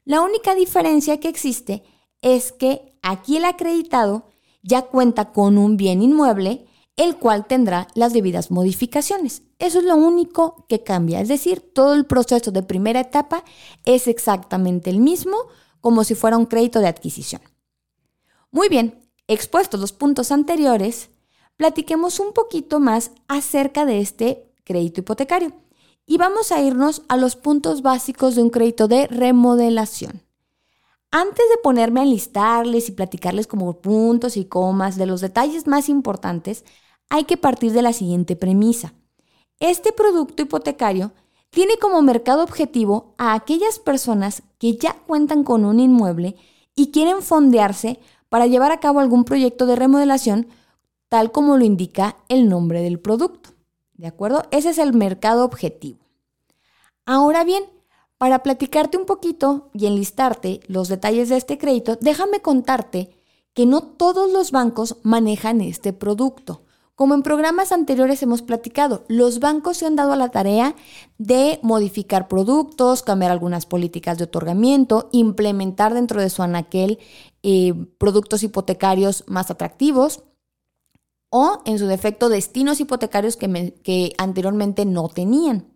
La 0.06 0.22
única 0.22 0.56
diferencia 0.56 1.20
que 1.20 1.30
existe 1.30 1.84
es 2.22 2.52
que 2.52 2.94
aquí 3.02 3.38
el 3.38 3.46
acreditado 3.46 4.26
ya 4.62 4.84
cuenta 4.84 5.32
con 5.32 5.58
un 5.58 5.78
bien 5.78 6.02
inmueble, 6.02 6.66
el 6.96 7.18
cual 7.18 7.46
tendrá 7.48 7.88
las 7.96 8.14
debidas 8.14 8.52
modificaciones. 8.52 9.42
Eso 9.60 9.80
es 9.80 9.86
lo 9.86 9.96
único 9.96 10.66
que 10.70 10.84
cambia, 10.84 11.22
es 11.22 11.28
decir, 11.28 11.62
todo 11.74 11.94
el 11.94 12.06
proceso 12.06 12.52
de 12.52 12.64
primera 12.64 13.00
etapa 13.00 13.44
es 13.86 14.08
exactamente 14.08 14.90
el 14.90 15.00
mismo 15.00 15.36
como 15.82 16.04
si 16.04 16.16
fuera 16.16 16.38
un 16.38 16.46
crédito 16.46 16.80
de 16.80 16.88
adquisición. 16.88 17.42
Muy 18.52 18.70
bien, 18.70 19.10
expuestos 19.28 19.80
los 19.80 19.92
puntos 19.92 20.32
anteriores, 20.32 21.10
platiquemos 21.58 22.20
un 22.20 22.34
poquito 22.34 22.80
más 22.80 23.12
acerca 23.28 23.86
de 23.86 24.00
este 24.00 24.54
crédito 24.64 25.02
hipotecario. 25.02 25.54
Y 26.06 26.18
vamos 26.18 26.52
a 26.52 26.62
irnos 26.62 27.02
a 27.08 27.18
los 27.18 27.36
puntos 27.36 27.82
básicos 27.82 28.36
de 28.36 28.44
un 28.44 28.50
crédito 28.50 28.88
de 28.88 29.08
remodelación. 29.08 30.22
Antes 31.12 31.46
de 31.50 31.62
ponerme 31.62 32.02
a 32.02 32.06
listarles 32.06 32.90
y 32.90 32.92
platicarles 32.92 33.48
como 33.48 33.82
puntos 33.82 34.36
y 34.36 34.46
comas 34.46 34.98
de 34.98 35.06
los 35.06 35.22
detalles 35.22 35.68
más 35.68 35.88
importantes, 35.88 36.66
hay 37.14 37.26
que 37.26 37.38
partir 37.38 37.74
de 37.74 37.84
la 37.84 37.94
siguiente 37.94 38.36
premisa. 38.36 38.96
Este 39.60 39.92
producto 39.92 40.42
hipotecario 40.42 41.12
tiene 41.52 41.78
como 41.78 42.02
mercado 42.02 42.42
objetivo 42.42 43.14
a 43.20 43.36
aquellas 43.36 43.78
personas 43.78 44.42
que 44.58 44.78
ya 44.78 44.96
cuentan 45.06 45.44
con 45.44 45.64
un 45.64 45.80
inmueble 45.80 46.38
y 46.74 46.90
quieren 46.90 47.22
fondearse 47.22 48.00
para 48.30 48.48
llevar 48.48 48.72
a 48.72 48.80
cabo 48.80 49.00
algún 49.00 49.26
proyecto 49.26 49.68
de 49.68 49.76
remodelación 49.76 50.48
tal 51.08 51.32
como 51.32 51.56
lo 51.56 51.64
indica 51.64 52.18
el 52.30 52.50
nombre 52.50 52.82
del 52.82 53.00
producto. 53.00 53.52
¿De 53.94 54.08
acuerdo? 54.08 54.42
Ese 54.50 54.72
es 54.72 54.80
el 54.80 54.94
mercado 54.94 55.46
objetivo. 55.46 56.00
Ahora 57.06 57.44
bien, 57.44 57.64
para 58.18 58.42
platicarte 58.42 58.98
un 58.98 59.06
poquito 59.06 59.70
y 59.76 59.86
enlistarte 59.86 60.62
los 60.66 60.88
detalles 60.88 61.30
de 61.30 61.38
este 61.38 61.60
crédito, 61.60 61.96
déjame 62.02 62.42
contarte 62.42 63.16
que 63.54 63.68
no 63.68 63.84
todos 63.84 64.32
los 64.32 64.50
bancos 64.50 64.98
manejan 65.04 65.62
este 65.62 65.94
producto. 65.94 66.64
Como 66.96 67.16
en 67.16 67.24
programas 67.24 67.72
anteriores 67.72 68.22
hemos 68.22 68.44
platicado, 68.44 69.04
los 69.08 69.40
bancos 69.40 69.78
se 69.78 69.88
han 69.88 69.96
dado 69.96 70.14
a 70.14 70.16
la 70.16 70.30
tarea 70.30 70.76
de 71.18 71.60
modificar 71.64 72.28
productos, 72.28 73.02
cambiar 73.02 73.32
algunas 73.32 73.66
políticas 73.66 74.20
de 74.20 74.26
otorgamiento, 74.26 75.10
implementar 75.12 75.96
dentro 75.96 76.22
de 76.22 76.30
su 76.30 76.44
anaquel 76.44 77.00
eh, 77.42 77.74
productos 77.98 78.44
hipotecarios 78.44 79.24
más 79.26 79.50
atractivos 79.50 80.24
o, 81.32 81.64
en 81.66 81.80
su 81.80 81.88
defecto, 81.88 82.30
destinos 82.30 82.80
hipotecarios 82.80 83.38
que, 83.38 83.74
que 83.84 84.14
anteriormente 84.20 84.86
no 84.86 85.10
tenían. 85.10 85.76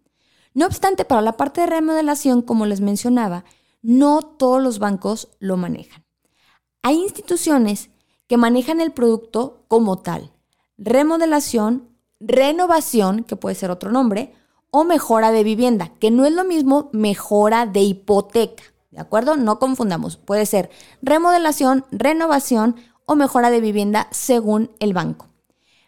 No 0.53 0.67
obstante, 0.67 1.03
para 1.03 1.21
la 1.21 1.35
parte 1.35 1.61
de 1.61 1.67
remodelación, 1.67 2.43
como 2.43 2.67
les 2.67 2.79
mencionaba, 2.79 3.43
no 3.81 4.21
todos 4.21 4.61
los 4.61 4.77
bancos 4.77 5.29
lo 5.39 5.57
manejan. 5.57 6.05
Hay 6.83 7.01
instituciones 7.01 7.89
que 8.27 8.37
manejan 8.37 8.81
el 8.81 8.91
producto 8.91 9.65
como 9.67 9.97
tal. 9.97 10.36
Remodelación, 10.77 11.89
renovación, 12.19 13.23
que 13.23 13.35
puede 13.35 13.55
ser 13.55 13.71
otro 13.71 13.91
nombre, 13.91 14.33
o 14.69 14.83
mejora 14.83 15.31
de 15.31 15.43
vivienda, 15.43 15.91
que 15.99 16.11
no 16.11 16.25
es 16.25 16.33
lo 16.33 16.43
mismo 16.43 16.89
mejora 16.93 17.65
de 17.65 17.81
hipoteca. 17.81 18.63
¿De 18.91 18.99
acuerdo? 18.99 19.37
No 19.37 19.59
confundamos. 19.59 20.17
Puede 20.17 20.45
ser 20.45 20.69
remodelación, 21.01 21.85
renovación 21.91 22.75
o 23.05 23.15
mejora 23.15 23.49
de 23.49 23.61
vivienda 23.61 24.07
según 24.11 24.71
el 24.79 24.93
banco 24.93 25.27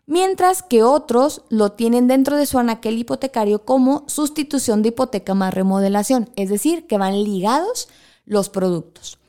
mientras 0.09 0.63
que 0.63 0.81
otros 0.81 1.43
lo 1.49 1.73
tienen 1.73 2.07
dentro 2.07 2.35
de 2.35 2.47
su 2.47 2.57
anaquel 2.57 2.97
hipotecario 2.97 3.63
como 3.63 4.05
sustitución 4.07 4.81
de 4.81 4.89
hipoteca 4.89 5.35
más 5.35 5.53
remodelación, 5.53 6.31
es 6.35 6.49
decir, 6.49 6.87
que 6.87 6.97
van 6.97 7.23
ligados 7.23 7.89
los 8.25 8.49
productos. 8.49 9.19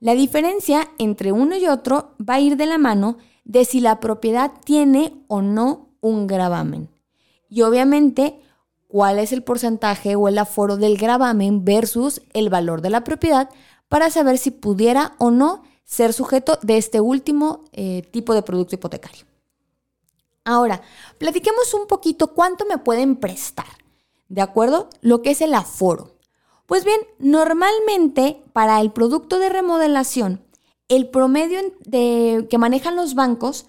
La 0.00 0.14
diferencia 0.14 0.88
entre 0.98 1.30
uno 1.30 1.58
y 1.58 1.66
otro 1.66 2.14
va 2.18 2.34
a 2.34 2.40
ir 2.40 2.56
de 2.56 2.64
la 2.64 2.78
mano 2.78 3.18
de 3.50 3.64
si 3.64 3.80
la 3.80 3.98
propiedad 3.98 4.52
tiene 4.64 5.12
o 5.26 5.42
no 5.42 5.88
un 6.00 6.28
gravamen. 6.28 6.88
Y 7.48 7.62
obviamente, 7.62 8.40
cuál 8.86 9.18
es 9.18 9.32
el 9.32 9.42
porcentaje 9.42 10.14
o 10.14 10.28
el 10.28 10.38
aforo 10.38 10.76
del 10.76 10.96
gravamen 10.96 11.64
versus 11.64 12.22
el 12.32 12.48
valor 12.48 12.80
de 12.80 12.90
la 12.90 13.02
propiedad 13.02 13.50
para 13.88 14.08
saber 14.08 14.38
si 14.38 14.52
pudiera 14.52 15.16
o 15.18 15.32
no 15.32 15.64
ser 15.82 16.12
sujeto 16.12 16.60
de 16.62 16.76
este 16.76 17.00
último 17.00 17.64
eh, 17.72 18.02
tipo 18.12 18.34
de 18.34 18.42
producto 18.42 18.76
hipotecario. 18.76 19.24
Ahora, 20.44 20.80
platiquemos 21.18 21.74
un 21.74 21.88
poquito 21.88 22.28
cuánto 22.28 22.66
me 22.66 22.78
pueden 22.78 23.16
prestar, 23.16 23.66
¿de 24.28 24.42
acuerdo? 24.42 24.90
Lo 25.00 25.22
que 25.22 25.32
es 25.32 25.40
el 25.40 25.54
aforo. 25.54 26.14
Pues 26.66 26.84
bien, 26.84 27.00
normalmente 27.18 28.44
para 28.52 28.80
el 28.80 28.92
producto 28.92 29.40
de 29.40 29.48
remodelación, 29.48 30.40
el 30.90 31.08
promedio 31.08 31.60
de, 31.86 32.46
que 32.50 32.58
manejan 32.58 32.96
los 32.96 33.14
bancos 33.14 33.66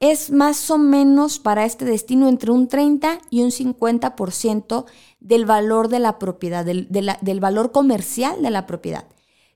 es 0.00 0.30
más 0.30 0.70
o 0.70 0.78
menos 0.78 1.38
para 1.38 1.64
este 1.64 1.84
destino 1.84 2.28
entre 2.28 2.50
un 2.50 2.68
30 2.68 3.18
y 3.30 3.42
un 3.42 3.50
50% 3.50 4.86
del 5.20 5.44
valor 5.44 5.88
de 5.88 5.98
la 5.98 6.18
propiedad, 6.18 6.64
del, 6.64 6.88
del 6.88 7.40
valor 7.40 7.72
comercial 7.72 8.42
de 8.42 8.50
la 8.50 8.66
propiedad. 8.66 9.04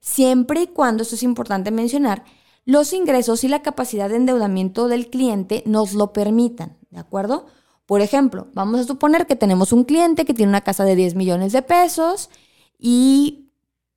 Siempre 0.00 0.62
y 0.62 0.66
cuando, 0.66 1.02
esto 1.02 1.14
es 1.14 1.22
importante 1.22 1.70
mencionar, 1.70 2.24
los 2.64 2.92
ingresos 2.92 3.44
y 3.44 3.48
la 3.48 3.62
capacidad 3.62 4.08
de 4.08 4.16
endeudamiento 4.16 4.88
del 4.88 5.08
cliente 5.08 5.62
nos 5.66 5.94
lo 5.94 6.12
permitan, 6.12 6.76
¿de 6.90 6.98
acuerdo? 6.98 7.46
Por 7.86 8.00
ejemplo, 8.00 8.48
vamos 8.52 8.80
a 8.80 8.84
suponer 8.84 9.26
que 9.26 9.36
tenemos 9.36 9.72
un 9.72 9.84
cliente 9.84 10.24
que 10.24 10.34
tiene 10.34 10.50
una 10.50 10.62
casa 10.62 10.84
de 10.84 10.96
10 10.96 11.14
millones 11.14 11.52
de 11.52 11.62
pesos 11.62 12.30
y 12.78 13.50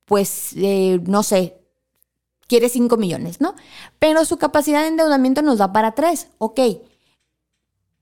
pues, 0.04 0.52
eh, 0.56 1.00
no 1.06 1.22
sé, 1.24 1.59
quiere 2.50 2.68
5 2.68 2.96
millones, 2.96 3.40
¿no? 3.40 3.54
Pero 4.00 4.24
su 4.24 4.36
capacidad 4.36 4.82
de 4.82 4.88
endeudamiento 4.88 5.40
nos 5.40 5.58
da 5.58 5.72
para 5.72 5.92
3, 5.92 6.26
ok. 6.38 6.60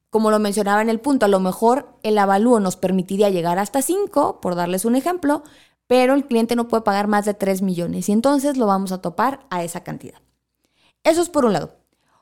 Como 0.08 0.30
lo 0.30 0.38
mencionaba 0.38 0.80
en 0.80 0.88
el 0.88 1.00
punto, 1.00 1.26
a 1.26 1.28
lo 1.28 1.38
mejor 1.38 1.90
el 2.02 2.16
avalúo 2.16 2.58
nos 2.58 2.76
permitiría 2.76 3.28
llegar 3.28 3.58
hasta 3.58 3.82
5, 3.82 4.40
por 4.40 4.54
darles 4.54 4.86
un 4.86 4.96
ejemplo, 4.96 5.42
pero 5.86 6.14
el 6.14 6.24
cliente 6.24 6.56
no 6.56 6.66
puede 6.66 6.82
pagar 6.82 7.08
más 7.08 7.26
de 7.26 7.34
3 7.34 7.60
millones 7.60 8.08
y 8.08 8.12
entonces 8.12 8.56
lo 8.56 8.66
vamos 8.66 8.90
a 8.90 9.02
topar 9.02 9.46
a 9.50 9.62
esa 9.62 9.84
cantidad. 9.84 10.18
Eso 11.04 11.20
es 11.20 11.28
por 11.28 11.44
un 11.44 11.52
lado. 11.52 11.76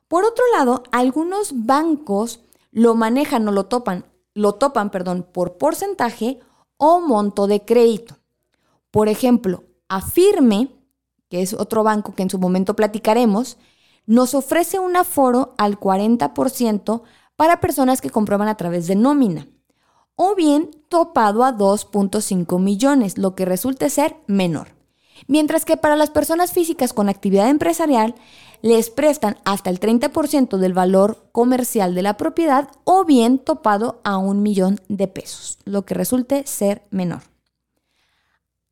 Por 0.08 0.24
otro 0.24 0.44
lado, 0.52 0.82
algunos 0.90 1.64
bancos 1.64 2.40
lo 2.72 2.96
manejan 2.96 3.46
o 3.46 3.52
lo 3.52 3.66
topan, 3.66 4.04
lo 4.34 4.54
topan, 4.54 4.90
perdón, 4.90 5.24
por 5.32 5.58
porcentaje 5.58 6.40
o 6.76 6.98
monto 6.98 7.46
de 7.46 7.64
crédito. 7.64 8.16
Por 8.90 9.08
ejemplo, 9.08 9.62
Afirme, 9.88 10.68
que 11.28 11.42
es 11.42 11.54
otro 11.54 11.82
banco 11.82 12.14
que 12.14 12.22
en 12.22 12.30
su 12.30 12.38
momento 12.38 12.76
platicaremos, 12.76 13.58
nos 14.06 14.34
ofrece 14.34 14.78
un 14.78 14.96
aforo 14.96 15.54
al 15.58 15.78
40% 15.78 17.02
para 17.36 17.60
personas 17.60 18.00
que 18.00 18.10
comprueban 18.10 18.48
a 18.48 18.56
través 18.56 18.86
de 18.86 18.94
nómina, 18.94 19.48
o 20.14 20.34
bien 20.34 20.70
topado 20.88 21.44
a 21.44 21.52
2.5 21.52 22.58
millones, 22.60 23.18
lo 23.18 23.34
que 23.34 23.44
resulte 23.44 23.90
ser 23.90 24.16
menor. 24.26 24.68
Mientras 25.28 25.64
que 25.64 25.76
para 25.76 25.96
las 25.96 26.10
personas 26.10 26.52
físicas 26.52 26.92
con 26.92 27.08
actividad 27.08 27.48
empresarial 27.48 28.14
les 28.62 28.90
prestan 28.90 29.36
hasta 29.44 29.70
el 29.70 29.80
30% 29.80 30.58
del 30.58 30.72
valor 30.72 31.28
comercial 31.32 31.94
de 31.94 32.02
la 32.02 32.16
propiedad 32.16 32.68
o 32.84 33.04
bien 33.04 33.38
topado 33.38 34.00
a 34.04 34.18
un 34.18 34.42
millón 34.42 34.80
de 34.88 35.08
pesos, 35.08 35.58
lo 35.64 35.84
que 35.84 35.94
resulte 35.94 36.46
ser 36.46 36.82
menor. 36.90 37.22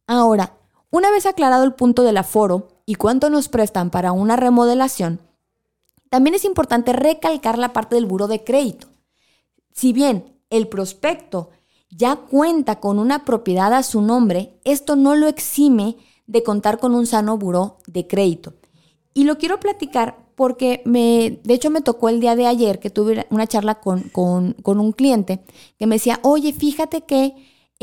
Ahora, 0.07 0.55
una 0.95 1.11
vez 1.11 1.27
aclarado 1.27 1.65
el 1.65 1.75
punto 1.75 2.05
del 2.05 2.17
aforo 2.19 2.69
y 2.87 2.95
cuánto 2.95 3.29
nos 3.29 3.49
prestan 3.49 3.91
para 3.91 4.13
una 4.13 4.37
remodelación, 4.37 5.19
también 6.09 6.37
es 6.37 6.45
importante 6.45 6.93
recalcar 6.93 7.59
la 7.59 7.73
parte 7.73 7.97
del 7.97 8.07
buro 8.07 8.29
de 8.29 8.45
crédito. 8.45 8.87
Si 9.73 9.93
bien 9.93 10.39
el 10.51 10.69
prospecto 10.69 11.51
ya 11.91 12.15
cuenta 12.15 12.79
con 12.79 13.01
una 13.01 13.25
propiedad 13.25 13.75
a 13.75 13.83
su 13.83 14.03
nombre, 14.03 14.61
esto 14.63 14.95
no 14.95 15.17
lo 15.17 15.27
exime 15.27 15.97
de 16.29 16.45
contar 16.45 16.79
con 16.79 16.95
un 16.95 17.09
sano 17.09 17.39
buró 17.39 17.79
de 17.89 18.07
crédito. 18.07 18.55
Y 19.15 19.25
lo 19.25 19.37
quiero 19.37 19.59
platicar 19.59 20.17
porque 20.37 20.81
me, 20.85 21.41
de 21.43 21.55
hecho 21.55 21.71
me 21.71 21.81
tocó 21.81 22.09
el 22.09 22.21
día 22.21 22.37
de 22.37 22.47
ayer 22.47 22.79
que 22.79 22.91
tuve 22.91 23.27
una 23.31 23.49
charla 23.49 23.81
con, 23.81 24.13
un 24.65 24.93
cliente 24.93 25.41
que 25.77 25.89
me 25.89 25.97
decía, 25.97 26.21
oye, 26.23 26.53
fíjate 26.53 27.01
que 27.01 27.35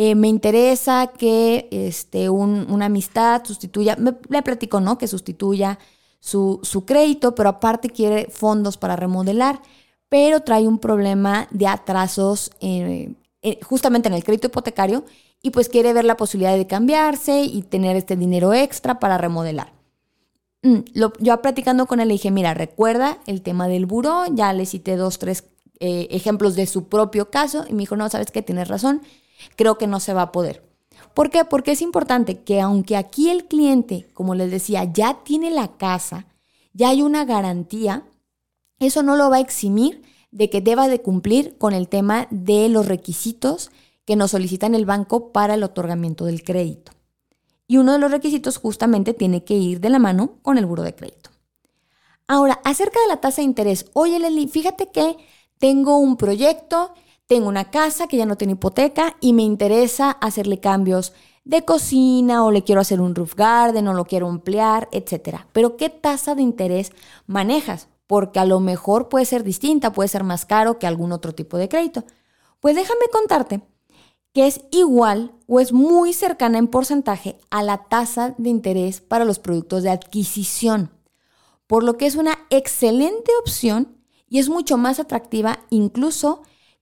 eh, 0.04 0.16
me 0.16 0.30
interesa 0.30 1.12
que 1.16 1.68
este, 1.70 2.28
una 2.28 2.86
amistad 2.86 3.46
sustituya, 3.46 3.96
me, 3.98 4.16
le 4.30 4.42
platico, 4.42 4.80
¿no? 4.80 4.98
Que 4.98 5.08
sustituya 5.08 5.78
su, 6.20 6.60
crédito, 6.88 7.36
pero 7.36 7.50
aparte 7.50 7.92
quiere 7.92 8.28
fondos 8.32 8.78
para 8.78 8.96
remodelar, 8.96 9.62
pero 10.10 10.40
trae 10.40 10.68
un 10.68 10.80
problema 10.80 11.48
de 11.52 11.68
atrasos 11.68 12.50
eh, 12.62 13.14
eh, 13.44 13.60
justamente 13.62 14.08
en 14.08 14.16
el 14.16 14.24
crédito 14.24 14.48
hipotecario 14.48 15.06
y 15.44 15.52
pues 15.52 15.70
quiere 15.70 15.94
ver 15.94 16.06
la 16.06 16.18
posibilidad 16.18 16.58
de 16.58 16.66
cambiarse 16.66 17.44
y 17.44 17.62
tener 17.62 17.96
este 17.96 18.16
dinero 18.16 18.56
extra 18.56 19.00
para 19.00 19.20
remodelar. 19.20 19.72
Mm, 20.64 20.80
yo 21.20 21.42
platicando 21.44 21.86
con 21.86 22.00
él 22.00 22.08
le 22.08 22.16
dije, 22.16 22.32
mira, 22.32 22.56
recuerda 22.56 23.20
el 23.28 23.44
tema 23.44 23.68
del 23.68 23.86
buró, 23.86 24.24
ya 24.34 24.52
le 24.52 24.66
cité 24.66 24.96
dos, 24.96 25.20
tres 25.20 25.44
ejemplos 25.80 26.56
de 26.56 26.66
su 26.66 26.90
propio 26.90 27.30
caso 27.30 27.66
y 27.70 27.74
me 27.74 27.82
dijo, 27.82 27.96
no, 27.96 28.10
sabes 28.10 28.32
que 28.32 28.42
tienes 28.42 28.68
razón, 28.68 29.02
creo 29.56 29.78
que 29.78 29.88
no 29.88 30.00
se 30.00 30.14
va 30.14 30.24
a 30.24 30.32
poder. 30.32 30.64
¿Por 31.14 31.30
qué? 31.30 31.46
Porque 31.46 31.72
es 31.72 31.82
importante 31.82 32.40
que 32.40 32.62
aunque 32.62 32.96
aquí 32.96 33.30
el 33.30 33.46
cliente, 33.46 34.08
como 34.14 34.36
les 34.36 34.52
decía, 34.52 34.86
ya 34.86 35.24
tiene 35.24 35.52
la 35.52 35.78
casa, 35.78 36.26
ya 36.74 36.90
hay 36.90 37.02
una 37.02 37.26
garantía, 37.26 38.06
eso 38.80 39.04
no 39.04 39.16
lo 39.16 39.30
va 39.30 39.38
a 39.38 39.42
eximir 39.42 40.02
de 40.32 40.50
que 40.50 40.62
deba 40.62 40.88
de 40.88 41.02
cumplir 41.02 41.58
con 41.58 41.74
el 41.74 41.90
tema 41.90 42.28
de 42.32 42.70
los 42.70 42.86
requisitos 42.86 43.72
que 44.06 44.16
nos 44.16 44.32
solicitan 44.32 44.76
el 44.76 44.86
banco 44.86 45.32
para 45.32 45.56
el 45.56 45.64
otorgamiento 45.64 46.26
del 46.26 46.44
crédito. 46.44 46.94
Y 47.68 47.78
uno 47.78 47.94
de 47.94 48.00
los 48.00 48.12
requisitos 48.12 48.58
justamente 48.58 49.14
tiene 49.14 49.44
que 49.44 49.54
ir 49.54 49.80
de 49.80 49.90
la 49.90 50.00
mano 50.00 50.40
con 50.42 50.58
el 50.58 50.66
buro 50.66 50.84
de 50.84 50.96
crédito. 50.96 51.30
Ahora, 52.28 52.62
acerca 52.64 53.00
de 53.02 53.08
la 53.08 53.22
tasa 53.22 53.42
de 53.42 53.46
interés, 53.46 53.88
oye 53.94 54.48
fíjate 54.48 54.90
que 54.90 55.18
tengo 55.58 55.98
un 55.98 56.18
proyecto, 56.18 56.94
tengo 57.32 57.48
una 57.48 57.72
casa 57.72 58.08
que 58.08 58.18
ya 58.18 58.26
no 58.26 58.36
tiene 58.36 58.56
hipoteca 58.56 59.16
y 59.22 59.32
me 59.32 59.44
interesa 59.44 60.12
hacerle 60.12 60.60
cambios 60.60 61.14
de 61.46 61.64
cocina 61.64 62.44
o 62.44 62.52
le 62.52 62.66
quiero 62.66 62.82
hacer 62.82 63.00
un 63.00 63.16
roof 63.16 63.36
garden 63.36 63.88
o 63.88 63.94
lo 63.94 64.04
quiero 64.04 64.28
ampliar, 64.28 64.90
etc. 64.92 65.38
Pero 65.54 65.78
¿qué 65.78 65.88
tasa 65.88 66.36
de 66.36 66.42
interés 66.42 66.92
manejas? 67.28 67.88
Porque 68.06 68.40
a 68.40 68.46
lo 68.46 68.60
mejor 68.60 69.08
puede 69.08 69.24
ser 69.24 69.46
distinta, 69.46 69.94
puede 69.94 70.10
ser 70.10 70.26
más 70.26 70.46
caro 70.46 70.78
que 70.78 70.88
algún 70.88 71.14
otro 71.14 71.34
tipo 71.34 71.56
de 71.56 71.70
crédito. 71.70 72.04
Pues 72.60 72.76
déjame 72.76 73.06
contarte 73.10 73.62
que 74.34 74.48
es 74.48 74.66
igual 74.70 75.32
o 75.48 75.62
es 75.62 75.72
muy 75.72 76.12
cercana 76.12 76.58
en 76.58 76.68
porcentaje 76.68 77.38
a 77.50 77.64
la 77.64 77.86
tasa 77.86 78.36
de 78.40 78.50
interés 78.50 79.00
para 79.00 79.24
los 79.24 79.40
productos 79.40 79.84
de 79.84 79.90
adquisición, 79.90 80.92
por 81.66 81.86
lo 81.86 81.96
que 81.96 82.08
es 82.08 82.18
una 82.18 82.40
excelente 82.50 83.32
opción 83.40 83.96
y 84.28 84.40
es 84.40 84.50
mucho 84.50 84.76
más 84.76 85.00
atractiva 85.00 85.60
incluso 85.70 86.42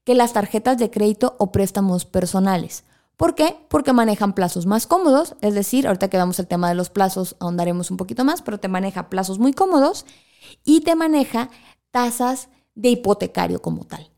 que 0.09 0.15
las 0.15 0.33
tarjetas 0.33 0.79
de 0.79 0.89
crédito 0.89 1.35
o 1.37 1.51
préstamos 1.51 2.03
personales. 2.03 2.83
¿Por 3.15 3.35
qué? 3.35 3.55
Porque 3.69 3.93
manejan 3.93 4.33
plazos 4.33 4.65
más 4.65 4.87
cómodos, 4.87 5.35
es 5.41 5.53
decir, 5.53 5.85
ahorita 5.85 6.07
que 6.07 6.17
el 6.17 6.47
tema 6.47 6.67
de 6.67 6.73
los 6.73 6.89
plazos, 6.89 7.35
ahondaremos 7.39 7.91
un 7.91 7.97
poquito 7.97 8.25
más, 8.25 8.41
pero 8.41 8.59
te 8.59 8.67
maneja 8.69 9.07
plazos 9.11 9.37
muy 9.37 9.53
cómodos 9.53 10.07
y 10.65 10.81
te 10.81 10.95
maneja 10.95 11.51
tasas 11.91 12.49
de 12.73 12.89
hipotecario 12.89 13.61
como 13.61 13.83
tal. 13.83 14.09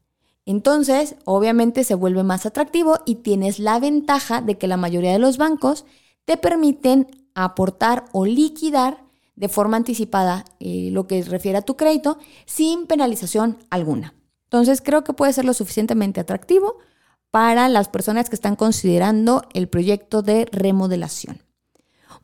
Entonces, 0.45 1.17
obviamente 1.25 1.83
se 1.83 1.95
vuelve 1.95 2.23
más 2.23 2.45
atractivo 2.45 2.99
y 3.05 3.15
tienes 3.15 3.59
la 3.59 3.77
ventaja 3.77 4.39
de 4.39 4.57
que 4.57 4.69
la 4.69 4.77
mayoría 4.77 5.11
de 5.11 5.19
los 5.19 5.35
bancos 5.35 5.83
te 6.23 6.37
permiten 6.37 7.05
aportar 7.35 8.05
o 8.13 8.25
liquidar 8.25 9.03
de 9.35 9.49
forma 9.49 9.75
anticipada 9.75 10.45
eh, 10.61 10.87
lo 10.93 11.05
que 11.07 11.21
refiere 11.23 11.57
a 11.57 11.63
tu 11.63 11.75
crédito 11.75 12.17
sin 12.45 12.87
penalización 12.87 13.57
alguna. 13.69 14.13
Entonces, 14.51 14.81
creo 14.81 15.05
que 15.05 15.13
puede 15.13 15.31
ser 15.31 15.45
lo 15.45 15.53
suficientemente 15.53 16.19
atractivo 16.19 16.77
para 17.31 17.69
las 17.69 17.87
personas 17.87 18.29
que 18.29 18.35
están 18.35 18.57
considerando 18.57 19.43
el 19.53 19.69
proyecto 19.69 20.21
de 20.21 20.45
remodelación. 20.51 21.41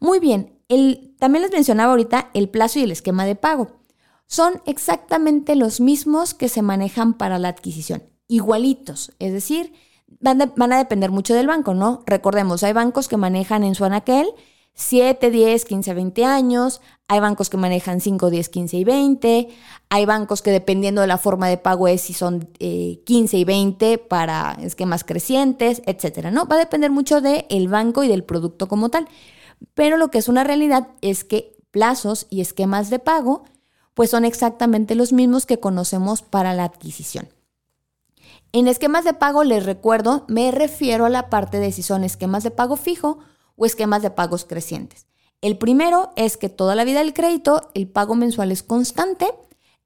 Muy 0.02 0.20
bien, 0.20 0.60
también 1.18 1.44
les 1.44 1.52
mencionaba 1.54 1.92
ahorita 1.92 2.30
el 2.34 2.50
plazo 2.50 2.80
y 2.80 2.84
el 2.84 2.92
esquema 2.92 3.26
de 3.26 3.36
pago 3.36 3.78
son 4.28 4.62
exactamente 4.66 5.56
los 5.56 5.80
mismos 5.80 6.34
que 6.34 6.50
se 6.50 6.62
manejan 6.62 7.14
para 7.14 7.40
la 7.40 7.48
adquisición, 7.48 8.04
igualitos, 8.28 9.14
es 9.20 9.32
decir, 9.32 9.72
van, 10.20 10.42
a 10.42 10.78
depender 10.78 11.12
mucho 11.12 11.34
del 11.34 11.48
banco, 11.48 11.74
¿no? 11.74 12.04
Recordemos, 12.06 12.62
hay 12.64 12.74
bancos 12.74 13.08
que 13.08 13.16
manejan 13.16 13.64
en 13.64 13.74
su 13.74 13.86
anaquel 13.86 14.28
7, 14.80 15.32
10, 15.32 15.66
15, 15.66 15.94
20 15.96 16.24
años, 16.24 16.82
hay 17.08 17.20
bancos 17.20 17.50
que 17.50 17.58
manejan 17.58 18.00
5, 18.00 18.30
10, 18.30 18.50
15 18.50 18.78
y 18.78 18.84
20, 18.84 19.50
hay 19.90 20.06
bancos 20.06 20.44
que 20.44 20.52
dependiendo 20.52 21.02
de 21.02 21.08
la 21.08 21.18
forma 21.18 21.48
de 21.48 21.58
pago 21.58 21.88
es 21.88 22.02
si 22.02 22.14
son 22.14 22.42
15 22.42 22.58
eh, 22.60 23.40
y 23.40 23.44
20 23.44 23.98
para 23.98 24.56
esquemas 24.62 25.04
crecientes, 25.04 25.82
etcétera, 25.88 26.30
¿no? 26.30 26.46
Va 26.46 26.58
a 26.58 26.60
depender 26.60 26.92
mucho 26.92 27.22
del 27.22 27.68
banco 27.70 28.04
y 28.04 28.08
del 28.08 28.24
producto 28.24 28.68
como 28.68 28.90
tal. 28.90 29.08
Pero 29.74 29.98
lo 29.98 30.12
que 30.12 30.20
es 30.20 30.28
una 30.28 30.44
realidad 30.44 30.90
es 31.02 31.24
que 31.24 31.58
plazos 31.72 32.28
y 32.30 32.42
esquemas 32.42 32.92
de 32.92 33.00
pago 33.00 33.46
pues 33.96 34.12
son 34.12 34.26
exactamente 34.26 34.94
los 34.94 35.12
mismos 35.12 35.48
que 35.48 35.60
conocemos 35.60 36.22
para 36.22 36.54
la 36.54 36.66
adquisición. 36.66 37.30
En 38.52 38.68
esquemas 38.68 39.06
de 39.06 39.16
pago, 39.16 39.44
les 39.44 39.66
recuerdo, 39.66 40.24
me 40.28 40.52
refiero 40.52 41.06
a 41.06 41.10
la 41.10 41.32
parte 41.32 41.60
de 41.60 41.72
si 41.72 41.82
son 41.82 42.04
esquemas 42.04 42.44
de 42.44 42.52
pago 42.52 42.76
fijo 42.76 43.18
o 43.58 43.66
esquemas 43.66 44.02
de 44.02 44.12
pagos 44.12 44.46
crecientes. 44.46 45.08
El 45.42 45.58
primero 45.58 46.12
es 46.16 46.38
que 46.38 46.50
toda 46.50 46.76
la 46.76 46.86
vida 46.86 47.00
del 47.00 47.14
crédito 47.14 47.70
el 47.74 47.88
pago 47.88 48.16
mensual 48.16 48.52
es 48.52 48.64
constante. 48.64 49.28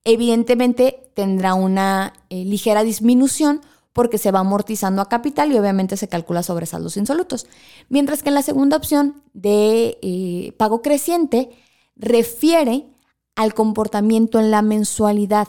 evidentemente 0.04 1.12
tendrá 1.14 1.54
una 1.54 2.14
eh, 2.30 2.44
ligera 2.44 2.84
disminución 2.84 3.62
porque 3.94 4.18
se 4.18 4.32
va 4.32 4.40
amortizando 4.40 5.02
a 5.02 5.10
capital 5.10 5.52
y 5.52 5.60
obviamente 5.60 5.98
se 5.98 6.08
calcula 6.08 6.44
sobre 6.44 6.66
saldos 6.66 6.98
insolutos. 6.98 7.46
Mientras 7.90 8.24
que 8.24 8.30
en 8.30 8.36
la 8.36 8.42
segunda 8.42 8.78
opción 8.78 9.22
de 9.34 10.00
eh, 10.02 10.54
pago 10.58 10.82
creciente 10.82 11.50
refiere 11.96 12.88
al 13.36 13.54
comportamiento 13.54 14.40
en 14.40 14.50
la 14.50 14.62
mensualidad, 14.62 15.48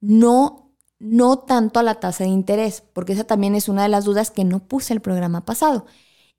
no, 0.00 0.72
no 0.98 1.38
tanto 1.38 1.80
a 1.80 1.82
la 1.82 2.00
tasa 2.00 2.24
de 2.24 2.30
interés, 2.30 2.82
porque 2.92 3.12
esa 3.12 3.24
también 3.24 3.54
es 3.54 3.68
una 3.68 3.84
de 3.84 3.88
las 3.88 4.04
dudas 4.04 4.30
que 4.30 4.44
no 4.44 4.60
puse 4.60 4.92
el 4.92 5.00
programa 5.00 5.44
pasado. 5.44 5.86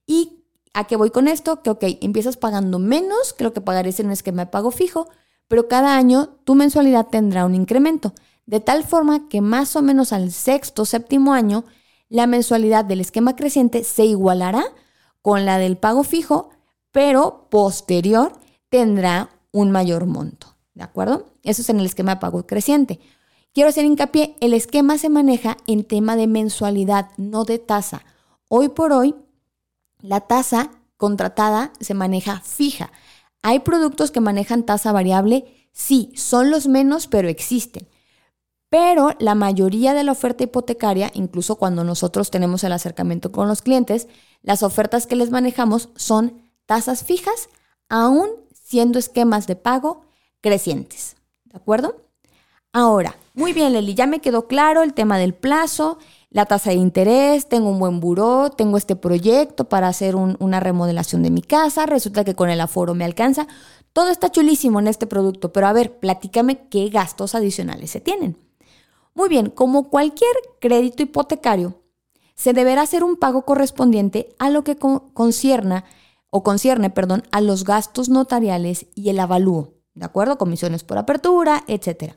¿Y 0.06 0.40
a 0.73 0.86
qué 0.86 0.95
voy 0.95 1.12
con 1.12 1.27
esto? 1.27 1.62
Que, 1.62 1.69
ok, 1.69 1.84
empiezas 2.01 2.38
pagando 2.38 2.79
menos 2.79 3.34
que 3.34 3.43
lo 3.43 3.53
que 3.53 3.62
pagarías 3.62 3.99
en 3.99 4.07
un 4.07 4.13
esquema 4.13 4.45
de 4.45 4.51
pago 4.51 4.71
fijo, 4.71 5.10
pero 5.47 5.67
cada 5.67 5.97
año 5.97 6.38
tu 6.43 6.55
mensualidad 6.55 7.07
tendrá 7.07 7.45
un 7.45 7.55
incremento 7.55 8.13
de 8.45 8.60
tal 8.60 8.84
forma 8.84 9.29
que 9.29 9.39
más 9.41 9.77
o 9.77 9.81
menos 9.81 10.12
al 10.12 10.31
sexto, 10.31 10.84
séptimo 10.84 11.34
año, 11.34 11.63
la 12.10 12.27
mensualidad 12.27 12.84
del 12.84 12.99
esquema 12.99 13.36
creciente 13.38 13.86
se 13.86 14.05
igualará 14.05 14.65
con 15.21 15.45
la 15.45 15.57
del 15.57 15.77
pago 15.77 16.03
fijo, 16.03 16.49
pero 16.91 17.47
posterior 17.49 18.34
tendrá 18.69 19.29
un 19.51 19.71
mayor 19.71 20.05
monto. 20.05 20.47
¿De 20.73 20.84
acuerdo? 20.84 21.27
Eso 21.43 21.62
es 21.62 21.69
en 21.69 21.79
el 21.79 21.86
esquema 21.86 22.15
de 22.15 22.21
pago 22.21 22.45
creciente. 22.45 22.99
Quiero 23.53 23.69
hacer 23.69 23.86
hincapié, 23.86 24.36
el 24.41 24.53
esquema 24.53 24.97
se 24.97 25.10
maneja 25.10 25.55
en 25.67 25.86
tema 25.86 26.17
de 26.17 26.27
mensualidad, 26.27 27.12
no 27.17 27.45
de 27.45 27.60
tasa. 27.60 28.03
Hoy 28.49 28.69
por 28.69 28.91
hoy, 28.91 29.15
la 30.01 30.21
tasa 30.21 30.71
contratada 30.97 31.73
se 31.79 31.93
maneja 31.93 32.41
fija. 32.41 32.91
¿Hay 33.41 33.59
productos 33.59 34.11
que 34.11 34.19
manejan 34.19 34.65
tasa 34.65 34.91
variable? 34.91 35.69
Sí, 35.71 36.11
son 36.15 36.51
los 36.51 36.67
menos, 36.67 37.07
pero 37.07 37.27
existen. 37.27 37.87
Pero 38.69 39.11
la 39.19 39.35
mayoría 39.35 39.93
de 39.93 40.03
la 40.03 40.13
oferta 40.13 40.43
hipotecaria, 40.43 41.11
incluso 41.13 41.55
cuando 41.55 41.83
nosotros 41.83 42.31
tenemos 42.31 42.63
el 42.63 42.71
acercamiento 42.71 43.31
con 43.31 43.47
los 43.47 43.61
clientes, 43.61 44.07
las 44.43 44.63
ofertas 44.63 45.07
que 45.07 45.15
les 45.15 45.29
manejamos 45.29 45.89
son 45.95 46.49
tasas 46.65 47.03
fijas, 47.03 47.49
aún 47.89 48.29
siendo 48.53 48.97
esquemas 48.97 49.47
de 49.47 49.57
pago 49.57 50.05
crecientes. 50.39 51.17
¿De 51.45 51.57
acuerdo? 51.57 51.97
Ahora, 52.71 53.17
muy 53.33 53.51
bien, 53.51 53.73
Leli, 53.73 53.95
ya 53.95 54.07
me 54.07 54.21
quedó 54.21 54.47
claro 54.47 54.83
el 54.83 54.93
tema 54.93 55.17
del 55.17 55.33
plazo, 55.33 55.97
la 56.31 56.45
tasa 56.45 56.69
de 56.69 56.77
interés, 56.77 57.49
tengo 57.49 57.69
un 57.69 57.77
buen 57.77 57.99
buró, 57.99 58.49
tengo 58.49 58.77
este 58.77 58.95
proyecto 58.95 59.67
para 59.67 59.89
hacer 59.89 60.15
una 60.15 60.61
remodelación 60.61 61.23
de 61.23 61.29
mi 61.29 61.41
casa, 61.41 61.85
resulta 61.85 62.23
que 62.23 62.35
con 62.35 62.49
el 62.49 62.61
aforo 62.61 62.95
me 62.95 63.03
alcanza. 63.03 63.47
Todo 63.91 64.09
está 64.09 64.31
chulísimo 64.31 64.79
en 64.79 64.87
este 64.87 65.07
producto, 65.07 65.51
pero 65.51 65.67
a 65.67 65.73
ver, 65.73 65.99
platícame 65.99 66.69
qué 66.69 66.87
gastos 66.87 67.35
adicionales 67.35 67.91
se 67.91 67.99
tienen. 67.99 68.37
Muy 69.13 69.27
bien, 69.27 69.49
como 69.49 69.89
cualquier 69.89 70.31
crédito 70.61 71.03
hipotecario, 71.03 71.81
se 72.33 72.53
deberá 72.53 72.83
hacer 72.83 73.03
un 73.03 73.17
pago 73.17 73.43
correspondiente 73.43 74.29
a 74.39 74.49
lo 74.49 74.63
que 74.63 74.77
concierna 74.77 75.83
o 76.29 76.43
concierne, 76.43 76.89
perdón, 76.89 77.23
a 77.31 77.41
los 77.41 77.65
gastos 77.65 78.07
notariales 78.07 78.85
y 78.95 79.09
el 79.09 79.19
avalúo, 79.19 79.73
¿de 79.95 80.05
acuerdo? 80.05 80.37
Comisiones 80.37 80.85
por 80.85 80.97
apertura, 80.97 81.65
etc. 81.67 82.13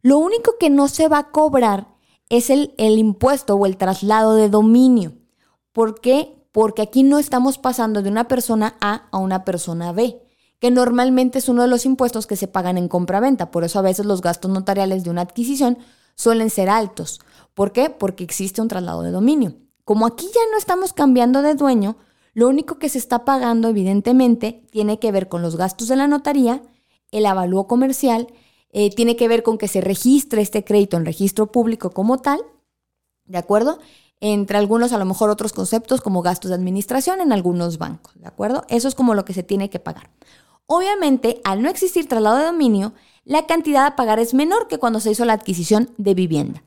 Lo 0.00 0.18
único 0.18 0.58
que 0.60 0.70
no 0.70 0.86
se 0.86 1.08
va 1.08 1.18
a 1.18 1.30
cobrar 1.32 1.91
es 2.32 2.48
el, 2.48 2.74
el 2.78 2.98
impuesto 2.98 3.54
o 3.54 3.66
el 3.66 3.76
traslado 3.76 4.34
de 4.34 4.48
dominio. 4.48 5.12
¿Por 5.72 6.00
qué? 6.00 6.34
Porque 6.50 6.82
aquí 6.82 7.02
no 7.02 7.18
estamos 7.18 7.58
pasando 7.58 8.02
de 8.02 8.08
una 8.08 8.26
persona 8.26 8.76
A 8.80 9.06
a 9.10 9.18
una 9.18 9.44
persona 9.44 9.92
B 9.92 10.22
que 10.58 10.70
normalmente 10.70 11.40
es 11.40 11.48
uno 11.48 11.62
de 11.62 11.68
los 11.68 11.84
impuestos 11.84 12.28
que 12.28 12.36
se 12.36 12.46
pagan 12.46 12.78
en 12.78 12.86
compra-venta. 12.86 13.50
Por 13.50 13.64
eso 13.64 13.80
a 13.80 13.82
veces 13.82 14.06
los 14.06 14.22
gastos 14.22 14.48
notariales 14.48 15.02
de 15.02 15.10
una 15.10 15.22
adquisición 15.22 15.76
suelen 16.14 16.50
ser 16.50 16.70
altos. 16.70 17.20
¿Por 17.52 17.72
qué? 17.72 17.90
Porque 17.90 18.22
existe 18.22 18.62
un 18.62 18.68
traslado 18.68 19.02
de 19.02 19.10
dominio. 19.10 19.56
Como 19.84 20.06
aquí 20.06 20.24
ya 20.26 20.40
no 20.52 20.56
estamos 20.56 20.92
cambiando 20.92 21.42
de 21.42 21.56
dueño, 21.56 21.96
lo 22.32 22.48
único 22.48 22.78
que 22.78 22.88
se 22.88 22.98
está 22.98 23.24
pagando 23.24 23.68
evidentemente 23.68 24.64
tiene 24.70 25.00
que 25.00 25.10
ver 25.10 25.28
con 25.28 25.42
los 25.42 25.56
gastos 25.56 25.88
de 25.88 25.96
la 25.96 26.06
notaría, 26.06 26.62
el 27.10 27.26
avalúo 27.26 27.66
comercial, 27.66 28.28
eh, 28.72 28.90
tiene 28.94 29.16
que 29.16 29.28
ver 29.28 29.42
con 29.42 29.58
que 29.58 29.68
se 29.68 29.80
registre 29.80 30.42
este 30.42 30.64
crédito 30.64 30.96
en 30.96 31.04
registro 31.04 31.52
público 31.52 31.90
como 31.90 32.18
tal, 32.18 32.40
¿de 33.26 33.38
acuerdo? 33.38 33.78
Entre 34.20 34.56
algunos, 34.56 34.92
a 34.92 34.98
lo 34.98 35.04
mejor 35.04 35.30
otros 35.30 35.52
conceptos 35.52 36.00
como 36.00 36.22
gastos 36.22 36.48
de 36.48 36.54
administración 36.54 37.20
en 37.20 37.32
algunos 37.32 37.78
bancos, 37.78 38.14
¿de 38.18 38.26
acuerdo? 38.26 38.64
Eso 38.68 38.88
es 38.88 38.94
como 38.94 39.14
lo 39.14 39.24
que 39.24 39.34
se 39.34 39.42
tiene 39.42 39.68
que 39.68 39.78
pagar. 39.78 40.10
Obviamente, 40.66 41.40
al 41.44 41.60
no 41.60 41.68
existir 41.68 42.08
traslado 42.08 42.38
de 42.38 42.46
dominio, 42.46 42.94
la 43.24 43.46
cantidad 43.46 43.84
a 43.84 43.96
pagar 43.96 44.18
es 44.18 44.32
menor 44.32 44.68
que 44.68 44.78
cuando 44.78 45.00
se 45.00 45.10
hizo 45.10 45.24
la 45.24 45.34
adquisición 45.34 45.90
de 45.98 46.14
vivienda. 46.14 46.62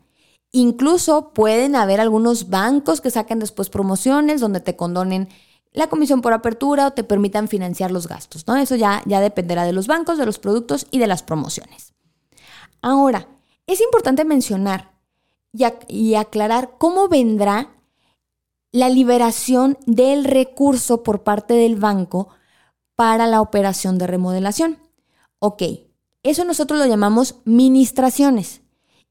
Incluso 0.52 1.34
pueden 1.34 1.76
haber 1.76 2.00
algunos 2.00 2.50
bancos 2.50 3.02
que 3.02 3.10
saquen 3.10 3.40
después 3.40 3.70
promociones 3.70 4.42
donde 4.42 4.60
te 4.60 4.76
condonen 4.76 5.28
la 5.74 5.88
comisión 5.88 6.22
por 6.22 6.34
apertura 6.34 6.88
o 6.88 6.92
te 6.92 7.04
permitan 7.04 7.48
financiar 7.48 7.92
los 7.92 8.08
gastos, 8.08 8.48
¿no? 8.48 8.56
Eso 8.56 8.76
ya, 8.76 9.02
ya 9.06 9.20
dependerá 9.20 9.66
de 9.66 9.74
los 9.74 9.88
bancos, 9.88 10.18
de 10.18 10.26
los 10.26 10.40
productos 10.40 10.88
y 10.92 11.00
de 11.00 11.08
las 11.08 11.24
promociones. 11.24 11.95
Ahora, 12.86 13.28
es 13.66 13.82
importante 13.82 14.26
mencionar 14.26 14.92
y, 15.88 16.14
aclarar 16.14 16.76
cómo 16.78 17.08
vendrá 17.08 17.74
la 18.72 18.90
liberación 18.90 19.80
del 19.88 20.24
recurso 20.24 21.02
por 21.02 21.24
parte 21.24 21.56
del 21.56 21.78
banco 21.78 22.28
para 22.94 23.26
la 23.26 23.42
operación 23.42 23.98
de 23.98 24.06
remodelación. 24.06 24.78
Ok, 25.40 25.64
eso 26.22 26.46
nosotros 26.46 26.78
lo 26.78 26.86
llamamos 26.86 27.38
ministraciones 27.44 28.62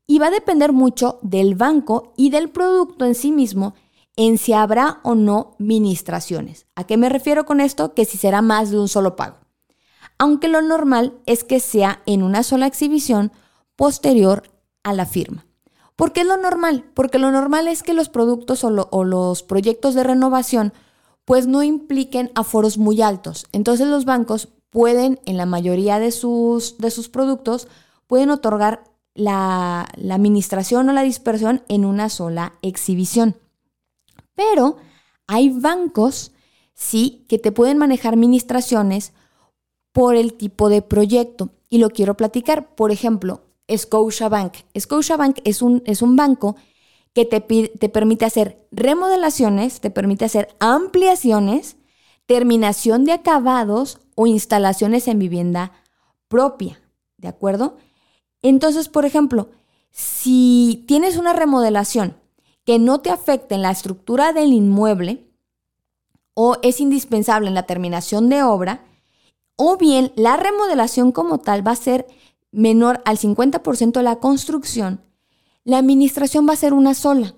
y 0.06 0.20
va 0.20 0.28
a 0.28 0.30
depender 0.30 0.72
mucho 0.72 1.18
del 1.22 1.56
banco 1.56 2.12
y 2.16 2.30
del 2.30 2.50
producto 2.50 3.04
en 3.04 3.16
sí 3.16 3.32
mismo 3.32 3.74
en 4.14 4.38
si 4.38 4.52
habrá 4.52 5.00
o 5.02 5.16
no 5.16 5.56
ministraciones. 5.58 6.68
¿A 6.76 6.84
qué 6.84 6.96
me 6.96 7.08
refiero 7.08 7.44
con 7.44 7.60
esto? 7.60 7.92
Que 7.92 8.04
si 8.04 8.18
será 8.18 8.40
más 8.40 8.70
de 8.70 8.78
un 8.78 8.86
solo 8.86 9.16
pago. 9.16 9.38
Aunque 10.16 10.46
lo 10.46 10.62
normal 10.62 11.18
es 11.26 11.42
que 11.42 11.58
sea 11.58 12.02
en 12.06 12.22
una 12.22 12.44
sola 12.44 12.68
exhibición 12.68 13.32
posterior 13.76 14.44
a 14.82 14.92
la 14.92 15.06
firma. 15.06 15.46
¿Por 15.96 16.12
qué 16.12 16.22
es 16.22 16.26
lo 16.26 16.36
normal? 16.36 16.84
Porque 16.94 17.18
lo 17.18 17.30
normal 17.30 17.68
es 17.68 17.82
que 17.82 17.94
los 17.94 18.08
productos 18.08 18.64
o, 18.64 19.04
los 19.04 19.42
proyectos 19.42 19.94
de 19.94 20.02
renovación 20.02 20.72
pues 21.24 21.46
no 21.46 21.62
impliquen 21.62 22.30
aforos 22.34 22.76
muy 22.78 23.00
altos. 23.00 23.46
Entonces 23.52 23.86
los 23.86 24.04
bancos 24.04 24.48
pueden, 24.70 25.20
en 25.24 25.36
la 25.36 25.46
mayoría 25.46 25.98
de 25.98 26.10
sus, 26.10 26.76
de 26.78 26.90
sus 26.90 27.08
productos, 27.08 27.68
pueden 28.06 28.30
otorgar 28.30 28.84
la, 29.14 29.88
la 29.96 30.16
administración 30.16 30.88
o 30.88 30.92
la 30.92 31.02
dispersión 31.02 31.62
en 31.68 31.84
una 31.84 32.08
sola 32.08 32.54
exhibición. 32.60 33.36
Pero 34.34 34.76
hay 35.26 35.48
bancos, 35.48 36.32
sí, 36.74 37.24
que 37.28 37.38
te 37.38 37.52
pueden 37.52 37.78
manejar 37.78 38.14
administraciones 38.14 39.12
por 39.92 40.16
el 40.16 40.34
tipo 40.34 40.68
de 40.68 40.82
proyecto. 40.82 41.50
Y 41.70 41.78
lo 41.78 41.90
quiero 41.90 42.16
platicar. 42.16 42.74
Por 42.74 42.90
ejemplo, 42.90 43.43
Scotiabank. 43.70 44.56
Scotiabank 44.78 45.38
es 45.44 45.62
un, 45.62 45.82
es 45.86 46.02
un 46.02 46.16
banco 46.16 46.56
que 47.12 47.24
te, 47.24 47.40
te 47.40 47.88
permite 47.88 48.24
hacer 48.24 48.66
remodelaciones, 48.72 49.80
te 49.80 49.90
permite 49.90 50.24
hacer 50.24 50.48
ampliaciones, 50.58 51.76
terminación 52.26 53.04
de 53.04 53.12
acabados 53.12 54.00
o 54.14 54.26
instalaciones 54.26 55.08
en 55.08 55.18
vivienda 55.18 55.72
propia, 56.28 56.80
¿de 57.18 57.28
acuerdo? 57.28 57.76
Entonces, 58.42 58.88
por 58.88 59.04
ejemplo, 59.04 59.50
si 59.90 60.84
tienes 60.88 61.16
una 61.16 61.32
remodelación 61.32 62.16
que 62.64 62.78
no 62.78 63.00
te 63.00 63.10
afecte 63.10 63.54
en 63.54 63.62
la 63.62 63.70
estructura 63.70 64.32
del 64.32 64.52
inmueble 64.52 65.30
o 66.34 66.56
es 66.62 66.80
indispensable 66.80 67.48
en 67.48 67.54
la 67.54 67.64
terminación 67.64 68.28
de 68.28 68.42
obra, 68.42 68.84
o 69.56 69.76
bien 69.76 70.12
la 70.16 70.36
remodelación 70.36 71.12
como 71.12 71.38
tal 71.38 71.66
va 71.66 71.72
a 71.72 71.76
ser 71.76 72.06
menor 72.54 73.02
al 73.04 73.18
50% 73.18 73.92
de 73.92 74.02
la 74.02 74.16
construcción, 74.16 75.00
la 75.64 75.78
administración 75.78 76.48
va 76.48 76.52
a 76.52 76.56
ser 76.56 76.72
una 76.72 76.94
sola. 76.94 77.34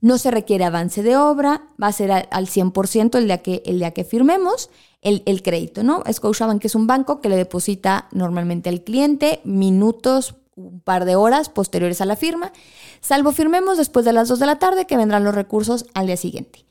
No 0.00 0.16
se 0.16 0.30
requiere 0.30 0.64
avance 0.64 1.02
de 1.02 1.16
obra, 1.16 1.68
va 1.80 1.88
a 1.88 1.92
ser 1.92 2.10
al 2.10 2.46
100% 2.46 3.18
el 3.18 3.26
día 3.26 3.38
que, 3.38 3.62
el 3.66 3.78
día 3.78 3.92
que 3.92 4.04
firmemos 4.04 4.70
el, 5.02 5.22
el 5.26 5.42
crédito, 5.42 5.82
¿no? 5.82 6.02
Scotiabank 6.10 6.64
es 6.64 6.74
un 6.74 6.86
banco 6.86 7.20
que 7.20 7.28
le 7.28 7.36
deposita 7.36 8.08
normalmente 8.12 8.70
al 8.70 8.82
cliente 8.82 9.40
minutos, 9.44 10.36
un 10.56 10.80
par 10.80 11.04
de 11.04 11.16
horas 11.16 11.48
posteriores 11.50 12.00
a 12.00 12.06
la 12.06 12.16
firma, 12.16 12.52
salvo 13.00 13.32
firmemos 13.32 13.76
después 13.76 14.04
de 14.04 14.12
las 14.12 14.28
2 14.28 14.38
de 14.38 14.46
la 14.46 14.58
tarde 14.58 14.86
que 14.86 14.96
vendrán 14.96 15.24
los 15.24 15.34
recursos 15.34 15.86
al 15.94 16.06
día 16.06 16.16
siguiente. 16.16 16.64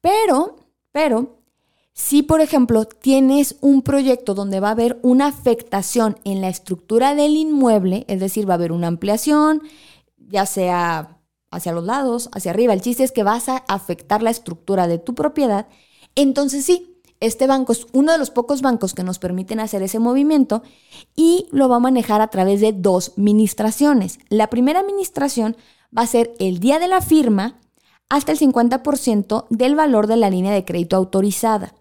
Pero, 0.00 0.56
pero, 0.92 1.41
si 1.94 2.22
por 2.22 2.40
ejemplo 2.40 2.84
tienes 2.86 3.56
un 3.60 3.82
proyecto 3.82 4.34
donde 4.34 4.60
va 4.60 4.68
a 4.68 4.72
haber 4.72 4.98
una 5.02 5.26
afectación 5.26 6.18
en 6.24 6.40
la 6.40 6.48
estructura 6.48 7.14
del 7.14 7.36
inmueble, 7.36 8.04
es 8.08 8.20
decir, 8.20 8.48
va 8.48 8.54
a 8.54 8.56
haber 8.56 8.72
una 8.72 8.86
ampliación, 8.86 9.62
ya 10.16 10.46
sea 10.46 11.18
hacia 11.50 11.72
los 11.72 11.84
lados, 11.84 12.30
hacia 12.32 12.50
arriba. 12.50 12.72
El 12.72 12.80
chiste 12.80 13.04
es 13.04 13.12
que 13.12 13.22
vas 13.22 13.48
a 13.50 13.58
afectar 13.68 14.22
la 14.22 14.30
estructura 14.30 14.86
de 14.86 14.98
tu 14.98 15.14
propiedad. 15.14 15.66
Entonces 16.14 16.64
sí, 16.64 16.88
Este 17.22 17.46
banco 17.46 17.70
es 17.70 17.86
uno 17.92 18.10
de 18.10 18.18
los 18.18 18.32
pocos 18.32 18.62
bancos 18.62 18.94
que 18.94 19.04
nos 19.04 19.20
permiten 19.20 19.60
hacer 19.60 19.80
ese 19.82 20.00
movimiento 20.00 20.64
y 21.14 21.46
lo 21.52 21.68
va 21.68 21.76
a 21.76 21.78
manejar 21.78 22.20
a 22.20 22.26
través 22.26 22.60
de 22.60 22.72
dos 22.72 23.12
ministraciones. 23.16 24.18
La 24.28 24.48
primera 24.48 24.80
administración 24.80 25.56
va 25.96 26.02
a 26.02 26.08
ser 26.08 26.34
el 26.40 26.58
día 26.58 26.80
de 26.80 26.88
la 26.88 27.00
firma 27.00 27.60
hasta 28.08 28.32
el 28.32 28.38
50% 28.40 29.46
del 29.50 29.76
valor 29.76 30.08
de 30.08 30.16
la 30.16 30.30
línea 30.30 30.52
de 30.52 30.64
crédito 30.64 30.96
autorizada. 30.96 31.74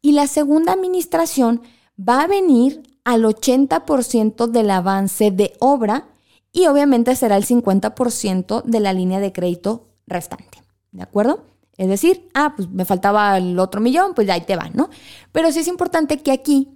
Y 0.00 0.12
la 0.12 0.26
segunda 0.26 0.72
administración 0.72 1.62
va 1.98 2.22
a 2.22 2.26
venir 2.26 2.82
al 3.04 3.24
80% 3.24 4.46
del 4.46 4.70
avance 4.70 5.30
de 5.30 5.54
obra 5.60 6.08
y 6.52 6.66
obviamente 6.66 7.14
será 7.16 7.36
el 7.36 7.46
50% 7.46 8.62
de 8.64 8.80
la 8.80 8.92
línea 8.92 9.20
de 9.20 9.32
crédito 9.32 9.88
restante. 10.06 10.62
¿De 10.92 11.02
acuerdo? 11.02 11.44
Es 11.76 11.88
decir, 11.88 12.28
ah, 12.34 12.54
pues 12.56 12.68
me 12.68 12.84
faltaba 12.84 13.36
el 13.38 13.58
otro 13.58 13.80
millón, 13.80 14.14
pues 14.14 14.28
ahí 14.28 14.40
te 14.40 14.56
va, 14.56 14.68
¿no? 14.74 14.90
Pero 15.32 15.52
sí 15.52 15.60
es 15.60 15.68
importante 15.68 16.18
que 16.18 16.32
aquí 16.32 16.68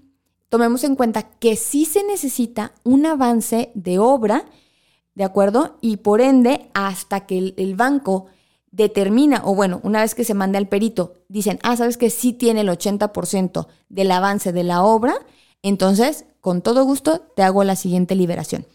tomemos 0.48 0.84
en 0.84 0.94
cuenta 0.94 1.22
que 1.22 1.56
sí 1.56 1.84
se 1.84 2.04
necesita 2.04 2.72
un 2.84 3.06
avance 3.06 3.72
de 3.74 3.98
obra, 3.98 4.44
¿de 5.14 5.24
acuerdo? 5.24 5.76
Y 5.80 5.96
por 5.98 6.20
ende, 6.20 6.70
hasta 6.74 7.26
que 7.26 7.38
el, 7.38 7.54
el 7.56 7.74
banco 7.74 8.26
determina, 8.72 9.42
o 9.44 9.54
bueno, 9.54 9.80
una 9.84 10.00
vez 10.00 10.14
que 10.14 10.24
se 10.24 10.34
mande 10.34 10.58
al 10.58 10.66
perito, 10.66 11.14
dicen, 11.28 11.60
ah, 11.62 11.76
sabes 11.76 11.98
que 11.98 12.10
sí 12.10 12.32
tiene 12.32 12.62
el 12.62 12.68
80% 12.68 13.68
del 13.88 14.10
avance 14.10 14.52
de 14.52 14.64
la 14.64 14.82
obra, 14.82 15.14
entonces, 15.62 16.24
con 16.40 16.62
todo 16.62 16.84
gusto, 16.84 17.20
te 17.20 17.42
hago 17.42 17.62
la 17.62 17.76
siguiente 17.76 18.16
liberación. 18.16 18.66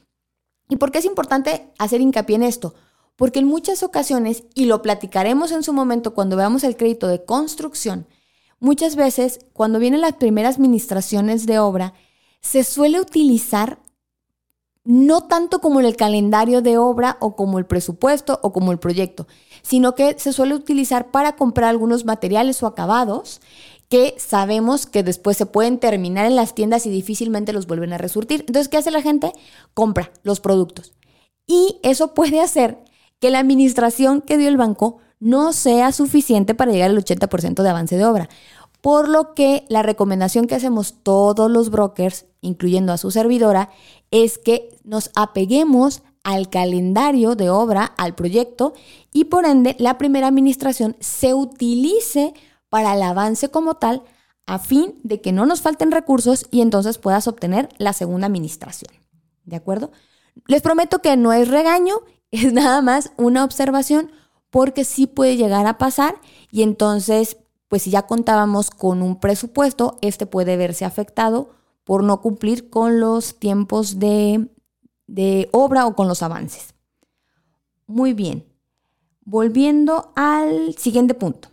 ¿Y 0.70 0.78
por 0.78 0.92
qué 0.92 1.00
es 1.00 1.06
importante 1.06 1.74
hacer 1.80 2.00
hincapié 2.00 2.38
en 2.38 2.44
esto? 2.44 2.76
Porque 3.16 3.40
en 3.40 3.48
muchas 3.48 3.84
ocasiones, 3.84 4.44
y 4.54 4.66
lo 4.66 4.82
platicaremos 4.82 5.52
en 5.52 5.64
su 5.64 5.74
momento 5.74 6.14
cuando 6.14 6.38
veamos 6.38 6.64
el 6.64 6.78
crédito 6.78 7.08
de 7.08 7.26
construcción, 7.26 8.08
muchas 8.60 8.96
veces 8.96 9.40
cuando 9.54 9.80
vienen 9.80 10.02
las 10.02 10.14
primeras 10.14 10.56
administraciones 10.56 11.46
de 11.46 11.60
obra, 11.60 11.94
se 12.42 12.64
suele 12.64 13.02
utilizar 13.02 13.80
no 14.84 15.24
tanto 15.24 15.60
como 15.60 15.82
el 15.82 15.98
calendario 15.98 16.62
de 16.62 16.78
obra 16.78 17.18
o 17.20 17.36
como 17.36 17.60
el 17.60 17.66
presupuesto 17.66 18.40
o 18.42 18.54
como 18.54 18.72
el 18.72 18.80
proyecto, 18.80 19.28
sino 19.67 19.95
que 19.95 20.17
se 20.17 20.32
suele 20.32 20.56
utilizar 20.56 21.12
para 21.12 21.36
comprar 21.36 21.69
algunos 21.69 22.06
materiales 22.06 22.63
o 22.63 22.67
acabados 22.67 23.41
que 23.89 24.15
sabemos 24.17 24.86
que 24.86 25.03
después 25.03 25.36
se 25.36 25.45
pueden 25.45 25.77
terminar 25.77 26.25
en 26.25 26.38
las 26.38 26.56
tiendas 26.56 26.86
y 26.86 26.89
difícilmente 26.89 27.51
los 27.51 27.67
vuelven 27.67 27.91
a 27.91 27.97
resurtir. 27.97 28.45
Entonces, 28.47 28.69
¿qué 28.69 28.77
hace 28.77 28.91
la 28.91 29.01
gente? 29.01 29.34
Compra 29.73 30.12
los 30.23 30.39
productos. 30.39 30.93
Y 31.45 31.80
eso 31.84 32.13
puede 32.13 32.39
hacer 32.39 32.77
que 33.19 33.30
la 33.30 33.39
administración 33.39 34.21
que 34.21 34.38
dio 34.38 34.47
el 34.47 34.56
banco 34.56 34.99
no 35.19 35.51
sea 35.51 35.91
suficiente 35.91 36.56
para 36.56 36.71
llegar 36.71 36.91
al 36.91 37.03
80% 37.03 37.62
de 37.62 37.69
avance 37.69 37.97
de 37.97 38.06
obra. 38.06 38.30
Por 38.80 39.10
lo 39.10 39.34
que 39.34 39.65
la 39.67 39.84
recomendación 39.84 40.47
que 40.47 40.56
hacemos 40.56 40.95
todos 41.03 41.51
los 41.51 41.71
brokers, 41.71 42.25
incluyendo 42.39 42.93
a 42.93 42.97
su 42.97 43.12
servidora, 43.12 43.69
es 44.12 44.38
que 44.38 44.77
nos 44.86 45.12
apeguemos 45.13 46.03
al 46.28 46.50
calendario 46.50 47.36
de 47.36 47.50
obra, 47.50 47.86
al 47.86 48.13
proyecto, 48.13 48.74
y 49.13 49.26
por 49.26 49.46
ende 49.46 49.78
la 49.80 49.98
primera 49.98 50.28
administración 50.28 50.98
se 51.00 51.34
utilice 51.34 52.34
para 52.68 52.96
el 52.96 53.02
avance 53.02 53.48
como 53.48 53.76
tal, 53.76 54.04
a 54.46 54.60
fin 54.60 54.96
de 55.04 55.22
que 55.22 55.32
no 55.32 55.46
nos 55.46 55.62
falten 55.62 55.90
recursos 55.90 56.46
y 56.52 56.60
entonces 56.60 56.98
puedas 56.98 57.30
obtener 57.30 57.70
la 57.78 57.94
segunda 57.94 58.28
administración. 58.28 58.92
¿De 59.46 59.56
acuerdo? 59.56 59.94
Les 60.48 60.62
prometo 60.62 61.00
que 61.00 61.16
no 61.16 61.32
es 61.32 61.48
regaño, 61.48 62.02
es 62.32 62.52
nada 62.52 62.82
más 62.82 63.13
una 63.16 63.46
observación 63.46 64.12
porque 64.50 64.84
sí 64.84 65.08
puede 65.08 65.38
llegar 65.38 65.66
a 65.66 65.78
pasar 65.78 66.16
y 66.52 66.63
entonces 66.63 67.38
pues 67.70 67.84
si 67.84 67.90
ya 67.90 68.02
contábamos 68.02 68.70
con 68.70 69.02
un 69.02 69.22
presupuesto, 69.22 69.98
este 70.02 70.26
puede 70.26 70.58
verse 70.58 70.84
afectado 70.84 71.52
por 71.86 72.04
no 72.04 72.20
cumplir 72.20 72.70
con 72.70 73.00
los 73.00 73.40
tiempos 73.40 73.98
de, 73.98 74.50
de 75.08 75.50
obra 75.52 75.86
o 75.88 75.96
con 75.96 76.08
los 76.08 76.22
avances. 76.22 76.76
Muy 77.88 78.13
bien, 78.13 78.46
volviendo 79.24 80.12
al 80.15 80.76
siguiente 80.78 81.13
punto. 81.13 81.50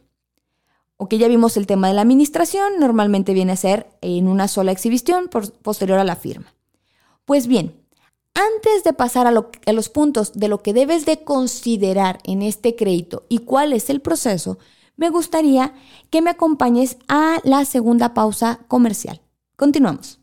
Ok, 0.96 1.14
ya 1.14 1.28
vimos 1.28 1.56
el 1.56 1.66
tema 1.66 1.88
de 1.88 1.94
la 1.94 2.02
administración, 2.02 2.78
normalmente 2.78 3.34
viene 3.34 3.52
a 3.52 3.56
ser 3.56 3.88
en 4.00 4.28
una 4.28 4.48
sola 4.48 4.72
exhibición 4.72 5.28
posterior 5.28 5.98
a 5.98 6.04
la 6.04 6.16
firma. 6.16 6.54
Pues 7.24 7.46
bien, 7.46 7.74
antes 8.34 8.84
de 8.84 8.92
pasar 8.92 9.26
a, 9.26 9.72
los 9.72 9.88
puntos 9.88 10.32
de 10.34 10.48
lo 10.48 10.62
que 10.62 10.72
debes 10.72 11.06
de 11.06 11.22
considerar 11.22 12.18
en 12.24 12.42
este 12.42 12.74
crédito 12.74 13.24
y 13.28 13.38
cuál 13.38 13.72
es 13.72 13.90
el 13.90 14.00
proceso, 14.00 14.58
me 14.96 15.10
gustaría 15.10 15.74
que 16.10 16.20
me 16.20 16.30
acompañes 16.30 16.96
a 17.08 17.38
la 17.44 17.64
segunda 17.64 18.12
pausa 18.12 18.60
comercial. 18.68 19.20
Continuamos. 19.56 20.20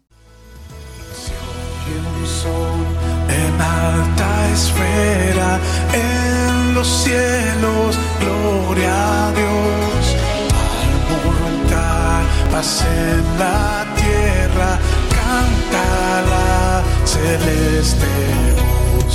En 3.44 3.62
alta 3.62 4.50
esfera, 4.54 5.60
en 5.94 6.74
los 6.76 6.88
cielos, 6.88 7.98
gloria 8.20 9.28
a 9.28 9.32
Dios. 9.40 10.02
Al 10.70 10.94
voluntad, 11.26 12.22
paz 12.52 12.86
en 12.86 13.40
la 13.40 13.86
tierra, 13.96 14.70
canta 15.18 15.86
la 16.34 16.84
celeste 17.06 18.12
voz. 18.60 19.14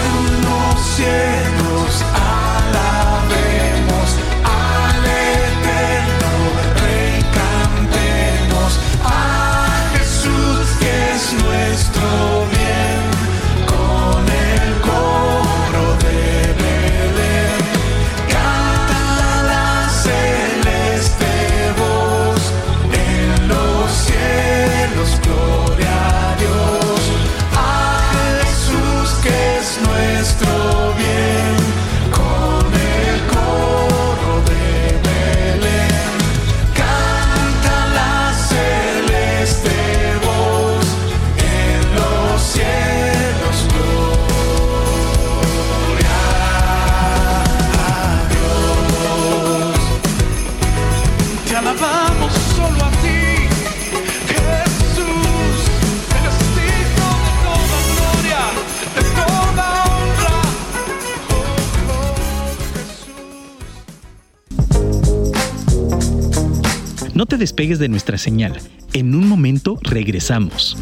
En 0.00 0.16
los 0.48 0.74
cielos, 0.96 1.92
alabemos 2.14 3.14
nuestro 11.42 12.43
No 67.24 67.28
te 67.28 67.38
despegues 67.38 67.78
de 67.78 67.88
nuestra 67.88 68.18
señal. 68.18 68.60
En 68.92 69.14
un 69.14 69.26
momento 69.26 69.78
regresamos. 69.80 70.76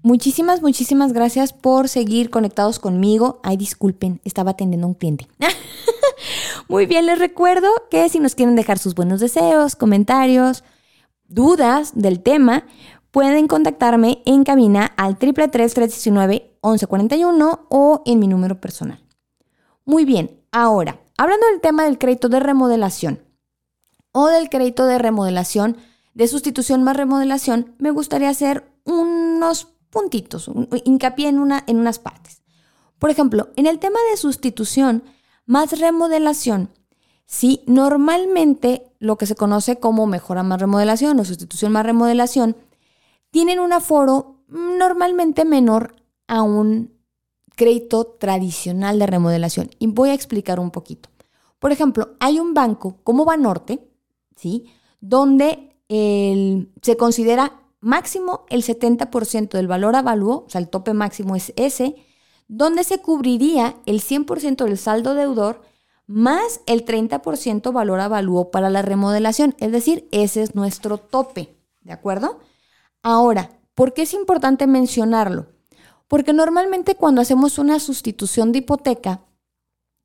Muchísimas, 0.00 0.62
muchísimas 0.62 1.12
gracias 1.12 1.52
por 1.52 1.90
seguir 1.90 2.30
conectados 2.30 2.78
conmigo. 2.78 3.38
Ay, 3.42 3.58
disculpen, 3.58 4.22
estaba 4.24 4.52
atendiendo 4.52 4.86
a 4.86 4.88
un 4.88 4.94
cliente. 4.94 5.28
Muy 6.70 6.86
bien, 6.86 7.04
les 7.04 7.18
recuerdo 7.18 7.68
que 7.90 8.08
si 8.08 8.18
nos 8.18 8.34
quieren 8.34 8.56
dejar 8.56 8.78
sus 8.78 8.94
buenos 8.94 9.20
deseos, 9.20 9.76
comentarios, 9.76 10.64
dudas 11.28 11.92
del 11.94 12.20
tema, 12.20 12.64
pueden 13.10 13.46
contactarme 13.46 14.22
en 14.24 14.44
cabina 14.44 14.86
al 14.96 15.18
333-319-1141 15.18 17.60
o 17.68 18.02
en 18.06 18.18
mi 18.20 18.26
número 18.26 18.58
personal. 18.58 19.04
Muy 19.84 20.06
bien, 20.06 20.40
ahora, 20.50 21.03
hablando 21.16 21.46
del 21.46 21.60
tema 21.60 21.84
del 21.84 21.98
crédito 21.98 22.28
de 22.28 22.40
remodelación 22.40 23.20
o 24.12 24.26
del 24.28 24.48
crédito 24.48 24.86
de 24.86 24.98
remodelación, 24.98 25.76
de 26.14 26.28
sustitución 26.28 26.82
más 26.84 26.96
remodelación, 26.96 27.74
me 27.78 27.90
gustaría 27.90 28.28
hacer 28.28 28.70
unos 28.84 29.68
puntitos, 29.90 30.48
un- 30.48 30.68
hincapié 30.84 31.28
en, 31.28 31.38
una, 31.38 31.64
en 31.66 31.78
unas 31.78 31.98
partes. 31.98 32.42
Por 32.98 33.10
ejemplo, 33.10 33.50
en 33.56 33.66
el 33.66 33.78
tema 33.78 33.98
de 34.10 34.16
sustitución 34.16 35.02
más 35.46 35.78
remodelación, 35.78 36.70
sí, 37.26 37.62
normalmente 37.66 38.92
lo 38.98 39.16
que 39.18 39.26
se 39.26 39.34
conoce 39.34 39.78
como 39.80 40.06
mejora 40.06 40.42
más 40.42 40.60
remodelación 40.60 41.18
o 41.20 41.24
sustitución 41.24 41.72
más 41.72 41.84
remodelación, 41.84 42.56
tienen 43.30 43.58
un 43.58 43.72
aforo 43.72 44.42
normalmente 44.48 45.44
menor 45.44 45.96
a 46.28 46.42
un 46.42 46.93
crédito 47.56 48.04
tradicional 48.18 48.98
de 48.98 49.06
remodelación. 49.06 49.70
Y 49.78 49.86
voy 49.86 50.10
a 50.10 50.14
explicar 50.14 50.60
un 50.60 50.70
poquito. 50.70 51.08
Por 51.58 51.72
ejemplo, 51.72 52.14
hay 52.20 52.40
un 52.40 52.54
banco 52.54 52.98
como 53.04 53.24
Banorte, 53.24 53.88
¿sí? 54.36 54.66
Donde 55.00 55.76
el- 55.88 56.72
se 56.82 56.96
considera 56.96 57.60
máximo 57.80 58.44
el 58.48 58.62
70% 58.62 59.56
del 59.56 59.68
valor 59.68 59.94
avalúo, 59.96 60.44
o 60.46 60.50
sea, 60.50 60.60
el 60.60 60.68
tope 60.68 60.94
máximo 60.94 61.36
es 61.36 61.52
ese, 61.56 61.96
donde 62.48 62.84
se 62.84 62.98
cubriría 62.98 63.76
el 63.86 64.00
100% 64.00 64.64
del 64.64 64.78
saldo 64.78 65.14
deudor 65.14 65.62
más 66.06 66.60
el 66.66 66.84
30% 66.84 67.72
valor 67.72 68.00
avalúo 68.00 68.50
para 68.50 68.68
la 68.68 68.82
remodelación. 68.82 69.54
Es 69.58 69.72
decir, 69.72 70.08
ese 70.12 70.42
es 70.42 70.54
nuestro 70.54 70.98
tope, 70.98 71.56
¿de 71.82 71.92
acuerdo? 71.92 72.40
Ahora, 73.02 73.58
¿por 73.74 73.94
qué 73.94 74.02
es 74.02 74.12
importante 74.12 74.66
mencionarlo? 74.66 75.53
Porque 76.08 76.32
normalmente 76.32 76.94
cuando 76.94 77.20
hacemos 77.20 77.58
una 77.58 77.80
sustitución 77.80 78.52
de 78.52 78.58
hipoteca, 78.58 79.22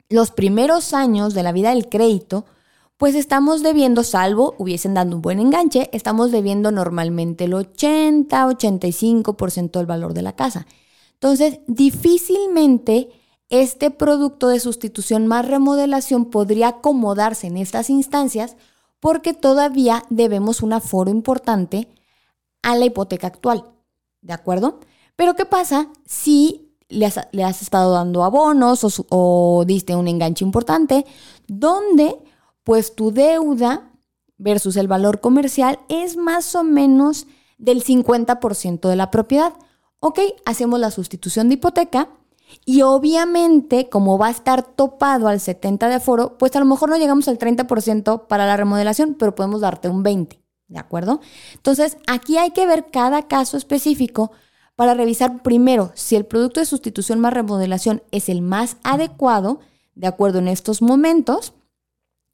los 0.10 0.32
primeros 0.32 0.94
años 0.94 1.34
de 1.34 1.44
la 1.44 1.52
vida 1.52 1.70
del 1.70 1.88
crédito, 1.88 2.46
pues 2.98 3.16
estamos 3.16 3.64
debiendo, 3.64 4.04
salvo 4.04 4.56
hubiesen 4.58 4.94
dado 4.94 5.16
un 5.16 5.22
buen 5.22 5.40
enganche, 5.40 5.90
estamos 5.94 6.32
debiendo 6.32 6.72
normalmente 6.72 7.46
el 7.46 7.54
80, 7.54 8.48
85% 8.48 9.72
del 9.72 9.86
valor 9.86 10.14
de 10.14 10.22
la 10.22 10.36
casa. 10.36 10.68
Entonces, 11.14 11.60
difícilmente 11.68 13.10
este 13.50 13.90
producto 13.90 14.48
de 14.48 14.60
sustitución 14.60 15.28
más 15.28 15.48
remodelación 15.48 16.26
podría 16.26 16.68
acomodarse 16.68 17.48
en 17.48 17.58
estas 17.58 17.90
instancias 17.90 18.56
porque 19.00 19.34
todavía 19.34 20.04
debemos 20.10 20.62
un 20.62 20.74
aforo 20.74 21.10
importante 21.10 21.88
a 22.62 22.76
la 22.76 22.86
hipoteca 22.86 23.28
actual. 23.28 23.66
¿De 24.22 24.34
acuerdo? 24.34 24.80
Pero 25.20 25.36
¿qué 25.36 25.44
pasa 25.44 25.90
si 26.06 26.72
le 26.88 27.06
has, 27.06 27.62
estado 27.62 27.92
dando 27.92 28.24
abonos 28.24 28.86
o, 28.86 29.06
o 29.10 29.66
diste 29.66 29.94
un 29.94 30.08
enganche 30.08 30.46
importante 30.46 31.06
donde 31.46 32.16
pues 32.64 32.96
tu 32.96 33.12
deuda 33.12 33.92
versus 34.38 34.78
el 34.78 34.88
valor 34.88 35.20
comercial 35.20 35.80
es 35.90 36.16
más 36.16 36.56
o 36.56 36.64
menos 36.64 37.28
del 37.58 37.84
50% 37.84 38.88
de 38.88 38.96
la 38.96 39.12
propiedad? 39.12 39.56
Ok, 40.00 40.22
hacemos 40.46 40.80
la 40.80 40.90
sustitución 40.90 41.50
de 41.50 41.56
hipoteca 41.56 42.08
y 42.64 42.84
obviamente 42.84 43.90
como 43.90 44.18
va 44.18 44.28
a 44.28 44.32
estar 44.32 44.64
topado 44.64 45.28
al 45.28 45.42
70% 45.42 45.80
de 45.80 45.96
aforo, 45.96 46.38
pues 46.38 46.56
a 46.56 46.60
lo 46.60 46.66
mejor 46.66 46.92
no 46.92 46.96
llegamos 46.96 47.28
al 47.28 47.38
30% 47.38 48.28
para 48.28 48.48
la 48.48 48.56
remodelación, 48.56 49.16
pero 49.20 49.36
podemos 49.36 49.60
darte 49.60 49.90
un 49.90 50.02
20%. 50.02 50.40
¿De 50.70 50.80
acuerdo? 50.80 51.20
Entonces, 51.56 51.98
aquí 52.06 52.38
hay 52.38 52.52
que 52.52 52.68
ver 52.68 52.92
cada 52.92 53.28
caso 53.28 53.58
específico 53.58 54.32
para 54.80 54.94
revisar 54.94 55.44
primero 55.44 55.92
si 55.94 56.16
el 56.16 56.26
producto 56.26 56.62
de 56.62 56.66
sustitución 56.66 57.20
más 57.20 57.34
remodelación 57.34 58.02
es 58.12 58.30
el 58.30 58.42
más 58.42 58.78
adecuado, 58.82 59.60
de 59.94 60.08
acuerdo 60.08 60.40
en 60.40 60.48
estos 60.48 60.82
momentos, 60.82 61.52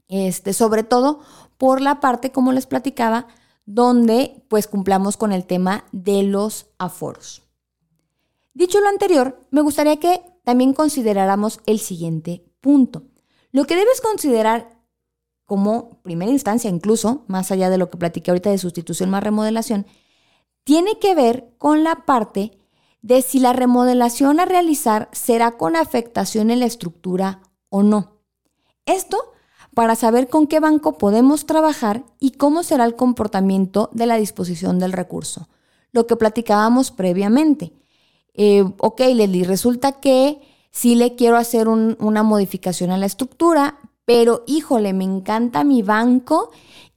este, 0.09 0.53
sobre 0.53 0.83
todo 0.83 1.21
por 1.57 1.81
la 1.81 1.99
parte, 1.99 2.31
como 2.31 2.51
les 2.51 2.67
platicaba, 2.67 3.25
donde 3.65 4.45
pues 4.47 4.67
cumplamos 4.67 5.17
con 5.17 5.31
el 5.31 5.47
tema 5.47 5.85
de 5.91 6.21
los 6.21 6.67
aforos. 6.77 7.41
Dicho 8.53 8.79
lo 8.79 8.89
anterior, 8.89 9.41
me 9.49 9.61
gustaría 9.61 9.99
que 9.99 10.21
también 10.43 10.73
consideráramos 10.73 11.61
el 11.65 11.79
siguiente 11.79 12.45
punto. 12.61 13.01
Lo 13.51 13.65
que 13.65 13.75
debes 13.75 14.01
considerar 14.01 14.83
como 15.45 15.99
primera 16.03 16.29
instancia, 16.29 16.69
incluso, 16.69 17.23
más 17.25 17.49
allá 17.49 17.71
de 17.71 17.79
lo 17.79 17.89
que 17.89 17.97
platiqué 17.97 18.29
ahorita 18.29 18.51
de 18.51 18.59
sustitución 18.59 19.09
más 19.09 19.23
remodelación, 19.23 19.87
tiene 20.65 20.99
que 20.99 21.15
ver 21.15 21.53
con 21.57 21.83
la 21.85 22.05
parte 22.05 22.51
de 23.01 23.21
si 23.21 23.39
la 23.39 23.53
remodelación 23.53 24.39
a 24.39 24.45
realizar 24.45 25.09
será 25.13 25.51
con 25.51 25.75
afectación 25.75 26.51
en 26.51 26.59
la 26.59 26.65
estructura 26.65 27.41
o 27.69 27.83
no. 27.83 28.17
Esto 28.85 29.17
para 29.75 29.95
saber 29.95 30.27
con 30.27 30.47
qué 30.47 30.59
banco 30.59 30.97
podemos 30.97 31.45
trabajar 31.45 32.03
y 32.19 32.31
cómo 32.31 32.63
será 32.63 32.85
el 32.85 32.95
comportamiento 32.95 33.89
de 33.93 34.07
la 34.07 34.15
disposición 34.17 34.79
del 34.79 34.93
recurso. 34.93 35.47
Lo 35.91 36.07
que 36.07 36.15
platicábamos 36.15 36.91
previamente. 36.91 37.73
Eh, 38.33 38.63
ok, 38.79 39.01
Leslie, 39.13 39.45
resulta 39.45 39.93
que 39.93 40.41
sí 40.71 40.95
le 40.95 41.15
quiero 41.15 41.37
hacer 41.37 41.67
un- 41.67 41.95
una 41.99 42.23
modificación 42.23 42.89
a 42.91 42.97
la 42.97 43.05
estructura, 43.05 43.77
pero 44.05 44.43
híjole, 44.47 44.93
me 44.93 45.03
encanta 45.03 45.63
mi 45.63 45.81
banco 45.81 46.51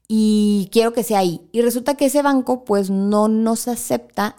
y 0.08 0.70
quiero 0.72 0.94
que 0.94 1.04
sea 1.04 1.18
ahí. 1.18 1.48
Y 1.52 1.62
resulta 1.62 1.94
que 1.94 2.06
ese 2.06 2.22
banco 2.22 2.64
pues 2.64 2.90
no 2.90 3.28
nos 3.28 3.68
acepta 3.68 4.36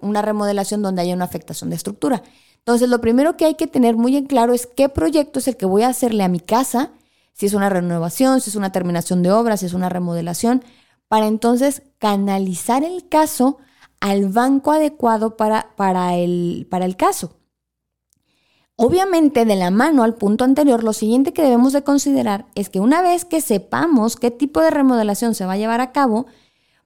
una 0.00 0.22
remodelación 0.22 0.82
donde 0.82 1.02
haya 1.02 1.14
una 1.14 1.26
afectación 1.26 1.70
de 1.70 1.76
estructura. 1.76 2.22
Entonces, 2.58 2.88
lo 2.88 3.00
primero 3.00 3.36
que 3.36 3.44
hay 3.44 3.54
que 3.54 3.66
tener 3.66 3.96
muy 3.96 4.16
en 4.16 4.26
claro 4.26 4.52
es 4.52 4.66
qué 4.66 4.88
proyecto 4.88 5.38
es 5.38 5.48
el 5.48 5.56
que 5.56 5.66
voy 5.66 5.82
a 5.82 5.88
hacerle 5.88 6.22
a 6.22 6.28
mi 6.28 6.40
casa, 6.40 6.92
si 7.32 7.46
es 7.46 7.54
una 7.54 7.68
renovación, 7.68 8.40
si 8.40 8.50
es 8.50 8.56
una 8.56 8.72
terminación 8.72 9.22
de 9.22 9.32
obras, 9.32 9.60
si 9.60 9.66
es 9.66 9.74
una 9.74 9.88
remodelación, 9.88 10.62
para 11.08 11.26
entonces 11.26 11.82
canalizar 11.98 12.84
el 12.84 13.08
caso 13.08 13.58
al 14.00 14.28
banco 14.28 14.72
adecuado 14.72 15.36
para, 15.36 15.74
para, 15.76 16.16
el, 16.16 16.66
para 16.70 16.84
el 16.84 16.96
caso. 16.96 17.36
Obviamente, 18.84 19.44
de 19.44 19.54
la 19.54 19.70
mano 19.70 20.02
al 20.02 20.16
punto 20.16 20.42
anterior, 20.42 20.82
lo 20.82 20.92
siguiente 20.92 21.32
que 21.32 21.44
debemos 21.44 21.72
de 21.72 21.84
considerar 21.84 22.46
es 22.56 22.68
que 22.68 22.80
una 22.80 23.00
vez 23.00 23.24
que 23.24 23.40
sepamos 23.40 24.16
qué 24.16 24.32
tipo 24.32 24.60
de 24.60 24.72
remodelación 24.72 25.36
se 25.36 25.46
va 25.46 25.52
a 25.52 25.56
llevar 25.56 25.80
a 25.80 25.92
cabo, 25.92 26.26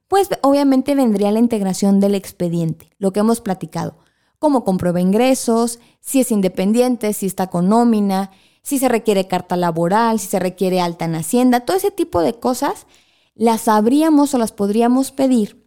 pues 0.07 0.29
obviamente 0.43 0.93
vendría 0.93 1.31
la 1.31 1.39
integración 1.39 1.99
del 1.99 2.13
expediente, 2.13 2.91
lo 2.99 3.11
que 3.11 3.21
hemos 3.21 3.41
platicado, 3.41 3.97
cómo 4.37 4.63
comprueba 4.63 5.01
ingresos, 5.01 5.79
si 5.99 6.19
es 6.19 6.29
independiente, 6.29 7.13
si 7.13 7.25
está 7.25 7.47
con 7.47 7.67
nómina, 7.67 8.29
si 8.61 8.77
se 8.77 8.89
requiere 8.89 9.27
carta 9.27 9.57
laboral, 9.57 10.19
si 10.19 10.27
se 10.27 10.37
requiere 10.37 10.79
alta 10.79 11.05
en 11.05 11.15
Hacienda, 11.15 11.61
todo 11.61 11.77
ese 11.77 11.89
tipo 11.89 12.21
de 12.21 12.35
cosas 12.35 12.85
las 13.33 13.61
sabríamos 13.61 14.35
o 14.35 14.37
las 14.37 14.51
podríamos 14.51 15.11
pedir 15.11 15.66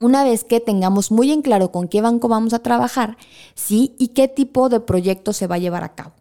una 0.00 0.24
vez 0.24 0.44
que 0.44 0.60
tengamos 0.60 1.10
muy 1.10 1.32
en 1.32 1.42
claro 1.42 1.72
con 1.72 1.88
qué 1.88 2.00
banco 2.00 2.28
vamos 2.28 2.52
a 2.52 2.60
trabajar, 2.60 3.16
sí, 3.54 3.94
y 3.98 4.08
qué 4.08 4.28
tipo 4.28 4.68
de 4.68 4.80
proyecto 4.80 5.32
se 5.32 5.46
va 5.46 5.56
a 5.56 5.58
llevar 5.58 5.84
a 5.84 5.94
cabo. 5.94 6.14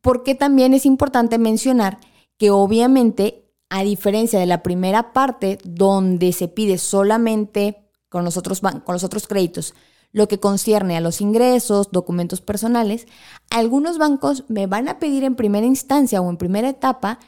Porque 0.00 0.34
también 0.34 0.74
es 0.74 0.86
importante 0.86 1.38
mencionar 1.38 1.98
que 2.38 2.50
obviamente, 2.50 3.50
a 3.70 3.82
diferencia 3.82 4.38
de 4.38 4.46
la 4.46 4.62
primera 4.62 5.12
parte, 5.12 5.58
donde 5.64 6.32
se 6.32 6.48
pide 6.48 6.78
solamente 6.78 7.88
con 8.08 8.24
los 8.24 8.36
otros, 8.36 8.60
con 8.60 8.92
los 8.92 9.04
otros 9.04 9.26
créditos, 9.26 9.74
lo 10.12 10.28
que 10.28 10.40
concierne 10.40 10.96
a 10.96 11.00
los 11.00 11.20
ingresos, 11.20 11.90
documentos 11.90 12.40
personales, 12.40 13.06
algunos 13.50 13.98
bancos 13.98 14.44
me 14.48 14.66
van 14.66 14.88
a 14.88 14.98
pedir 14.98 15.24
en 15.24 15.34
primera 15.34 15.66
instancia 15.66 16.20
o 16.20 16.30
en 16.30 16.36
primera 16.36 16.68
etapa 16.68 17.18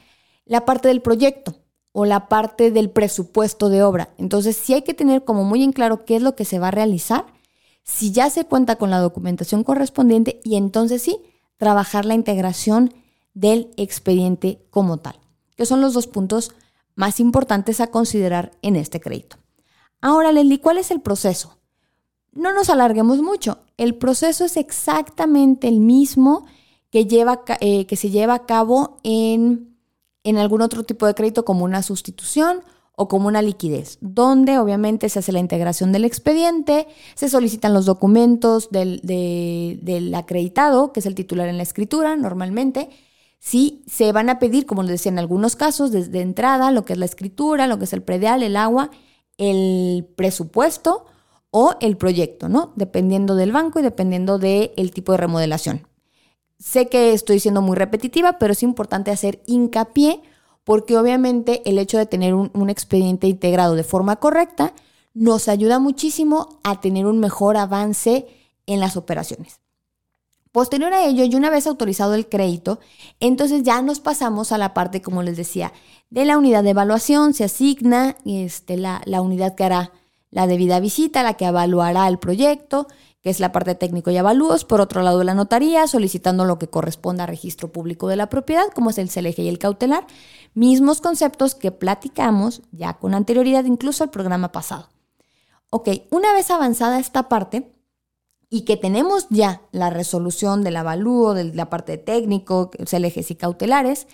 la 0.47 0.65
parte 0.65 0.89
del 0.89 1.03
proyecto 1.03 1.57
o 1.93 2.05
la 2.05 2.29
parte 2.29 2.71
del 2.71 2.91
presupuesto 2.91 3.69
de 3.69 3.83
obra. 3.83 4.11
Entonces, 4.19 4.57
sí 4.57 4.75
hay 4.75 4.83
que 4.83 4.95
tener 4.95 5.25
como 5.25 5.45
muy 5.45 5.63
en 5.63 5.73
claro 5.73 6.05
qué 6.05 6.17
es 6.17 6.23
lo 6.23 6.37
que 6.37 6.45
se 6.45 6.59
va 6.59 6.69
a 6.69 6.73
realizar, 6.73 7.27
si 7.83 8.13
ya 8.13 8.29
se 8.31 8.45
cuenta 8.45 8.77
con 8.77 8.91
la 8.91 9.01
documentación 9.01 9.65
correspondiente 9.65 10.41
y 10.45 10.57
entonces 10.57 11.03
sí, 11.03 11.19
trabajar 11.57 12.05
la 12.05 12.15
integración 12.15 12.95
del 13.35 13.71
expediente 13.77 14.67
como 14.71 14.99
tal, 14.99 15.19
que 15.57 15.67
son 15.67 15.81
los 15.81 15.95
dos 15.95 16.07
puntos 16.07 16.53
más 16.95 17.21
importantes 17.21 17.81
a 17.81 17.87
considerar 17.89 18.53
en 18.63 18.77
este 18.77 19.01
crédito. 19.01 19.37
Ahora, 20.01 20.33
Leslie, 20.33 20.61
¿cuál 20.61 20.79
es 20.79 20.91
el 20.91 21.01
proceso? 21.01 21.59
No 22.33 22.53
nos 22.53 22.71
alarguemos 22.71 23.23
mucho. 23.23 23.61
El 23.77 23.95
proceso 23.97 24.45
es 24.45 24.57
exactamente 24.57 25.69
el 25.69 25.81
mismo 25.81 26.47
que, 26.91 27.07
lleva, 27.07 27.43
eh, 27.61 27.87
que 27.87 27.97
se 27.97 28.11
lleva 28.11 28.35
a 28.35 28.47
cabo 28.47 28.99
en, 29.03 29.68
en 30.29 30.39
algún 30.39 30.63
otro 30.63 30.83
tipo 30.85 31.07
de 31.07 31.15
crédito 31.15 31.45
como 31.45 31.65
una 31.65 31.83
sustitución 31.83 32.61
o 32.97 33.07
como 33.09 33.29
una 33.29 33.43
liquidez, 33.43 33.99
donde 34.01 34.59
obviamente 34.59 35.09
se 35.09 35.21
hace 35.21 35.31
la 35.33 35.39
integración 35.39 35.93
del 35.93 36.05
expediente, 36.05 36.89
se 37.15 37.29
solicitan 37.29 37.73
los 37.73 37.87
documentos 37.87 38.71
del, 38.71 39.01
de- 39.05 39.79
del 39.83 40.13
acreditado, 40.15 40.93
que 40.93 41.01
es 41.01 41.07
el 41.07 41.15
titular 41.15 41.49
en 41.49 41.57
la 41.59 41.63
escritura 41.63 42.17
normalmente, 42.17 42.91
Sí, 43.41 43.85
se 43.87 44.11
van 44.11 44.31
a 44.31 44.41
pedir, 44.41 44.67
como 44.67 44.83
les 44.83 44.91
decía 44.91 45.13
en 45.13 45.19
algunos 45.21 45.55
casos, 45.55 45.93
desde 45.93 46.23
entrada, 46.23 46.73
lo 46.73 46.85
que 46.85 46.95
es 46.95 46.99
la 46.99 47.05
escritura, 47.05 47.69
lo 47.69 47.79
que 47.79 47.85
es 47.85 47.93
el 47.93 48.03
predial, 48.03 48.43
el 48.43 48.57
agua, 48.57 48.91
el 49.37 50.09
presupuesto 50.17 51.07
o 51.53 51.77
el 51.81 51.97
proyecto, 51.97 52.49
¿no? 52.49 52.73
Dependiendo 52.75 53.37
del 53.37 53.53
banco 53.53 53.79
y 53.79 53.83
dependiendo 53.83 54.41
del 54.41 54.91
tipo 54.93 55.13
de 55.13 55.19
remodelación. 55.19 55.87
Sé 56.59 56.89
que 56.89 57.13
estoy 57.13 57.39
siendo 57.39 57.63
muy 57.63 57.77
repetitiva, 57.77 58.39
pero 58.39 58.53
es 58.53 58.63
importante 58.63 59.11
hacer 59.11 59.43
hincapié 59.47 60.21
porque 60.65 60.99
obviamente 60.99 61.63
el 61.65 61.79
hecho 61.79 61.99
de 61.99 62.07
tener 62.07 62.35
un, 62.35 62.69
expediente 62.69 63.27
integrado 63.27 63.75
de 63.75 63.85
forma 63.85 64.17
correcta 64.17 64.75
nos 65.15 65.49
ayuda 65.49 65.79
muchísimo 65.79 66.61
a 66.65 66.81
tener 66.81 67.07
un 67.07 67.21
mejor 67.21 67.57
avance 67.57 68.27
en 68.67 68.81
las 68.81 68.97
operaciones. 68.97 69.61
Posterior 70.53 70.93
a 70.93 71.07
ello, 71.07 71.25
y 71.25 71.35
una 71.37 71.49
vez 71.49 71.67
autorizado 71.67 72.15
el 72.15 72.29
crédito, 72.29 72.81
entonces 73.21 73.63
ya 73.63 73.81
nos 73.81 74.01
pasamos 74.01 74.51
a 74.51 74.59
la 74.59 74.75
parte, 74.75 75.01
como 75.01 75.23
les 75.23 75.37
decía, 75.37 75.73
de 76.11 76.25
la 76.25 76.37
unidad 76.37 76.65
de 76.65 76.71
evaluación, 76.71 77.35
se 77.35 77.45
asigna 77.45 78.17
este, 78.25 78.77
la 78.77 79.23
unidad 79.23 79.55
que 79.55 79.65
hará 79.65 79.93
la 80.31 80.47
debida 80.47 80.81
visita, 80.81 81.23
la 81.23 81.35
que 81.35 81.47
evaluará 81.47 82.07
el 82.09 82.19
proyecto, 82.19 82.87
es 83.29 83.41
la 83.41 83.53
parte 83.53 83.75
técnico 83.75 84.11
y 84.11 84.17
avalúos, 84.17 84.65
por 84.65 84.81
otro 84.81 85.03
lado 85.03 85.23
la 85.25 85.35
notaría, 85.35 85.87
solicitando 85.87 86.45
lo 86.45 86.59
que 86.59 86.69
corresponda 86.69 87.25
a 87.25 87.27
registro 87.27 87.73
público 87.73 88.09
de 88.09 88.17
la 88.17 88.29
propiedad, 88.29 88.69
como 88.75 88.91
es 88.91 88.99
el 88.99 89.11
CLG 89.11 89.41
y 89.41 89.49
el 89.49 89.59
cautelar, 89.59 90.07
mismos 90.55 91.01
conceptos 91.01 91.55
que 91.55 91.73
platicamos 91.73 92.63
ya 92.73 92.95
con 92.95 93.15
anterioridad, 93.15 93.65
incluso 93.65 94.05
al 94.05 94.11
programa 94.11 94.53
pasado. 94.53 94.89
Ok, 95.71 95.89
una 96.11 96.33
vez 96.33 96.51
avanzada 96.51 96.99
esta 96.99 97.29
parte 97.29 97.71
y 98.51 98.63
que 98.63 98.77
tenemos 98.77 99.27
ya 99.31 99.61
la 99.73 99.91
resolución 99.91 100.65
del 100.65 100.77
avalúo, 100.77 101.35
de 101.35 101.45
la 101.45 101.69
parte 101.69 101.99
técnico, 101.99 102.71
CLGs 102.71 103.31
y 103.31 103.35
cautelares, 103.35 104.07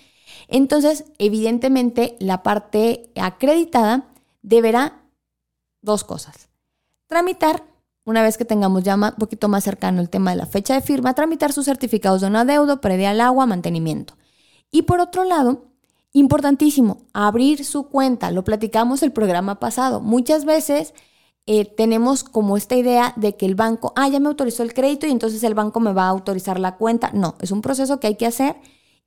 entonces 0.47 1.05
evidentemente 1.17 2.17
la 2.19 2.43
parte 2.43 3.11
acreditada 3.15 4.07
deberá 4.41 5.03
dos 5.81 6.03
cosas. 6.03 6.49
Tramitar 7.07 7.63
una 8.05 8.21
vez 8.21 8.37
que 8.37 8.45
tengamos 8.45 8.83
ya 8.83 8.95
un 8.95 9.11
poquito 9.17 9.49
más 9.49 9.63
cercano 9.63 9.99
el 9.99 10.09
tema 10.09 10.31
de 10.31 10.37
la 10.37 10.45
fecha 10.45 10.75
de 10.75 10.81
firma, 10.81 11.15
tramitar 11.15 11.51
sus 11.51 11.65
certificados 11.65 12.21
de 12.21 12.27
un 12.27 12.35
adeudo, 12.35 12.79
previa 12.79 13.09
al 13.09 13.19
agua, 13.19 13.47
mantenimiento. 13.47 14.15
Y 14.71 14.83
por 14.83 14.99
otro 14.99 15.23
lado, 15.23 15.65
importantísimo, 16.13 16.99
abrir 17.13 17.65
su 17.65 17.89
cuenta. 17.89 18.31
Lo 18.31 18.43
platicamos 18.43 19.03
el 19.03 19.11
programa 19.11 19.59
pasado. 19.59 20.01
Muchas 20.01 20.45
veces 20.45 20.93
eh, 21.47 21.65
tenemos 21.65 22.23
como 22.23 22.57
esta 22.57 22.75
idea 22.75 23.13
de 23.15 23.35
que 23.35 23.45
el 23.45 23.55
banco, 23.55 23.91
ah, 23.95 24.07
ya 24.07 24.19
me 24.19 24.27
autorizó 24.27 24.63
el 24.63 24.73
crédito 24.73 25.07
y 25.07 25.11
entonces 25.11 25.43
el 25.43 25.55
banco 25.55 25.79
me 25.79 25.91
va 25.91 26.05
a 26.05 26.09
autorizar 26.09 26.59
la 26.59 26.77
cuenta. 26.77 27.11
No, 27.13 27.35
es 27.41 27.51
un 27.51 27.61
proceso 27.61 27.99
que 27.99 28.07
hay 28.07 28.15
que 28.15 28.27
hacer 28.27 28.55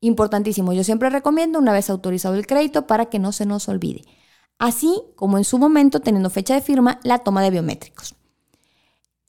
importantísimo. 0.00 0.72
Yo 0.72 0.84
siempre 0.84 1.08
recomiendo 1.08 1.58
una 1.58 1.72
vez 1.72 1.88
autorizado 1.88 2.34
el 2.34 2.46
crédito 2.46 2.86
para 2.86 3.06
que 3.06 3.18
no 3.18 3.32
se 3.32 3.46
nos 3.46 3.68
olvide. 3.68 4.02
Así 4.58 5.02
como 5.14 5.38
en 5.38 5.44
su 5.44 5.58
momento, 5.58 6.00
teniendo 6.00 6.30
fecha 6.30 6.54
de 6.54 6.62
firma, 6.62 6.98
la 7.04 7.20
toma 7.20 7.42
de 7.42 7.50
biométricos. 7.50 8.17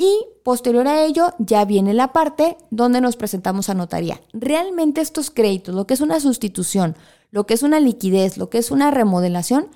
Y 0.02 0.28
posterior 0.44 0.88
a 0.88 1.04
ello 1.04 1.34
ya 1.40 1.66
viene 1.66 1.94
la 1.94 2.14
parte 2.14 2.56
donde 2.72 3.02
nos 3.02 3.18
presentamos 3.18 3.68
a 3.68 3.74
notaría. 3.74 4.22
Realmente 4.32 5.02
estos 5.02 5.30
créditos, 5.30 5.76
lo 5.76 5.88
que 5.88 5.94
es 5.94 6.00
una 6.00 6.22
sustitución, 6.22 6.96
lo 7.32 7.46
que 7.46 7.54
es 7.54 7.64
una 7.64 7.82
liquidez, 7.82 8.38
lo 8.38 8.50
que 8.50 8.60
es 8.60 8.72
una 8.72 8.92
remodelación, 8.92 9.68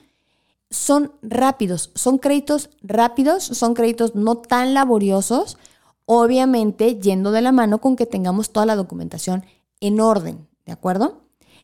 son 0.70 1.12
rápidos, 1.22 1.92
son 1.94 2.20
créditos 2.20 2.70
rápidos, 2.82 3.44
son 3.44 3.74
créditos 3.74 4.16
no 4.16 4.38
tan 4.38 4.74
laboriosos, 4.74 5.58
obviamente 6.06 6.96
yendo 7.02 7.34
de 7.34 7.42
la 7.42 7.52
mano 7.52 7.82
con 7.82 7.98
que 7.98 8.06
tengamos 8.06 8.52
toda 8.52 8.66
la 8.66 8.78
documentación 8.78 9.46
en 9.82 10.00
orden, 10.00 10.48
¿de 10.66 10.72
acuerdo? 10.72 11.24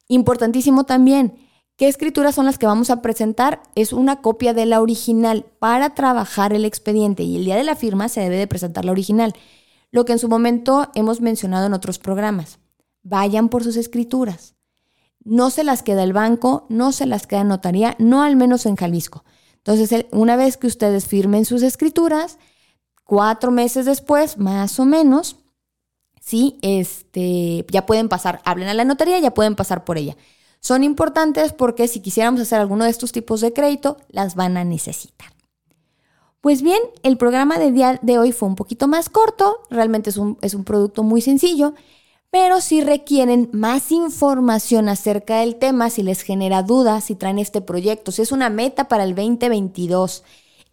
Importantísimo 0.10 0.84
también, 0.84 1.49
¿Qué 1.80 1.88
escrituras 1.88 2.36
son 2.36 2.44
las 2.46 2.58
que 2.58 2.66
vamos 2.66 2.90
a 2.90 3.02
presentar? 3.02 3.64
Es 3.74 3.94
una 3.94 4.22
copia 4.22 4.54
de 4.54 4.66
la 4.66 4.82
original 4.82 5.46
para 5.60 5.96
trabajar 5.96 6.52
el 6.52 6.66
expediente 6.66 7.24
y 7.24 7.38
el 7.38 7.46
día 7.46 7.56
de 7.56 7.64
la 7.64 7.78
firma 7.78 8.10
se 8.10 8.20
debe 8.20 8.36
de 8.36 8.48
presentar 8.48 8.84
la 8.84 8.92
original. 8.92 9.34
Lo 9.90 10.04
que 10.04 10.12
en 10.12 10.20
su 10.20 10.28
momento 10.28 10.90
hemos 10.94 11.22
mencionado 11.22 11.68
en 11.68 11.74
otros 11.74 11.98
programas. 11.98 12.60
Vayan 13.02 13.48
por 13.48 13.64
sus 13.64 13.78
escrituras. 13.78 14.56
No 15.24 15.52
se 15.52 15.64
las 15.64 15.82
queda 15.82 16.04
el 16.04 16.12
banco, 16.12 16.66
no 16.68 16.92
se 16.92 17.06
las 17.06 17.28
queda 17.28 17.46
notaría, 17.46 17.96
no 17.98 18.24
al 18.24 18.36
menos 18.36 18.66
en 18.66 18.76
Jalisco. 18.76 19.24
Entonces, 19.56 20.06
una 20.12 20.36
vez 20.36 20.58
que 20.58 20.68
ustedes 20.68 21.08
firmen 21.08 21.46
sus 21.46 21.64
escrituras, 21.64 22.40
cuatro 23.06 23.52
meses 23.52 23.86
después, 23.86 24.38
más 24.38 24.82
o 24.82 24.86
menos, 24.86 25.38
sí, 26.20 26.60
este, 26.62 27.66
ya 27.72 27.86
pueden 27.86 28.10
pasar, 28.10 28.42
hablen 28.44 28.68
a 28.68 28.74
la 28.74 28.84
notaría, 28.84 29.18
ya 29.20 29.34
pueden 29.34 29.56
pasar 29.56 29.86
por 29.86 29.98
ella. 29.98 30.18
Son 30.62 30.84
importantes 30.84 31.54
porque 31.54 31.88
si 31.88 32.02
quisiéramos 32.02 32.42
hacer 32.42 32.60
alguno 32.60 32.84
de 32.86 32.92
estos 32.92 33.12
tipos 33.12 33.42
de 33.42 33.54
crédito, 33.54 33.98
las 34.10 34.36
van 34.36 34.58
a 34.58 34.64
necesitar. 34.64 35.32
Pues 36.42 36.62
bien, 36.62 36.80
el 37.04 37.18
programa 37.18 37.60
de 37.60 37.72
día 37.72 38.00
de 38.02 38.18
hoy 38.18 38.32
fue 38.32 38.48
un 38.48 38.56
poquito 38.56 38.88
más 38.88 39.10
corto, 39.10 39.58
realmente 39.70 40.10
es 40.10 40.18
un, 40.18 40.38
es 40.42 40.54
un 40.54 40.64
producto 40.64 41.04
muy 41.04 41.22
sencillo, 41.22 41.74
pero 42.32 42.62
si 42.62 42.82
requieren 42.82 43.50
más 43.52 43.92
información 43.92 44.88
acerca 44.88 45.40
del 45.40 45.56
tema, 45.56 45.90
si 45.90 46.04
les 46.04 46.22
genera 46.22 46.64
dudas, 46.64 47.06
si 47.06 47.16
traen 47.16 47.40
este 47.40 47.62
proyecto, 47.62 48.12
si 48.12 48.22
es 48.22 48.32
una 48.32 48.50
meta 48.50 48.88
para 48.88 49.04
el 49.04 49.16
2022, 49.16 50.24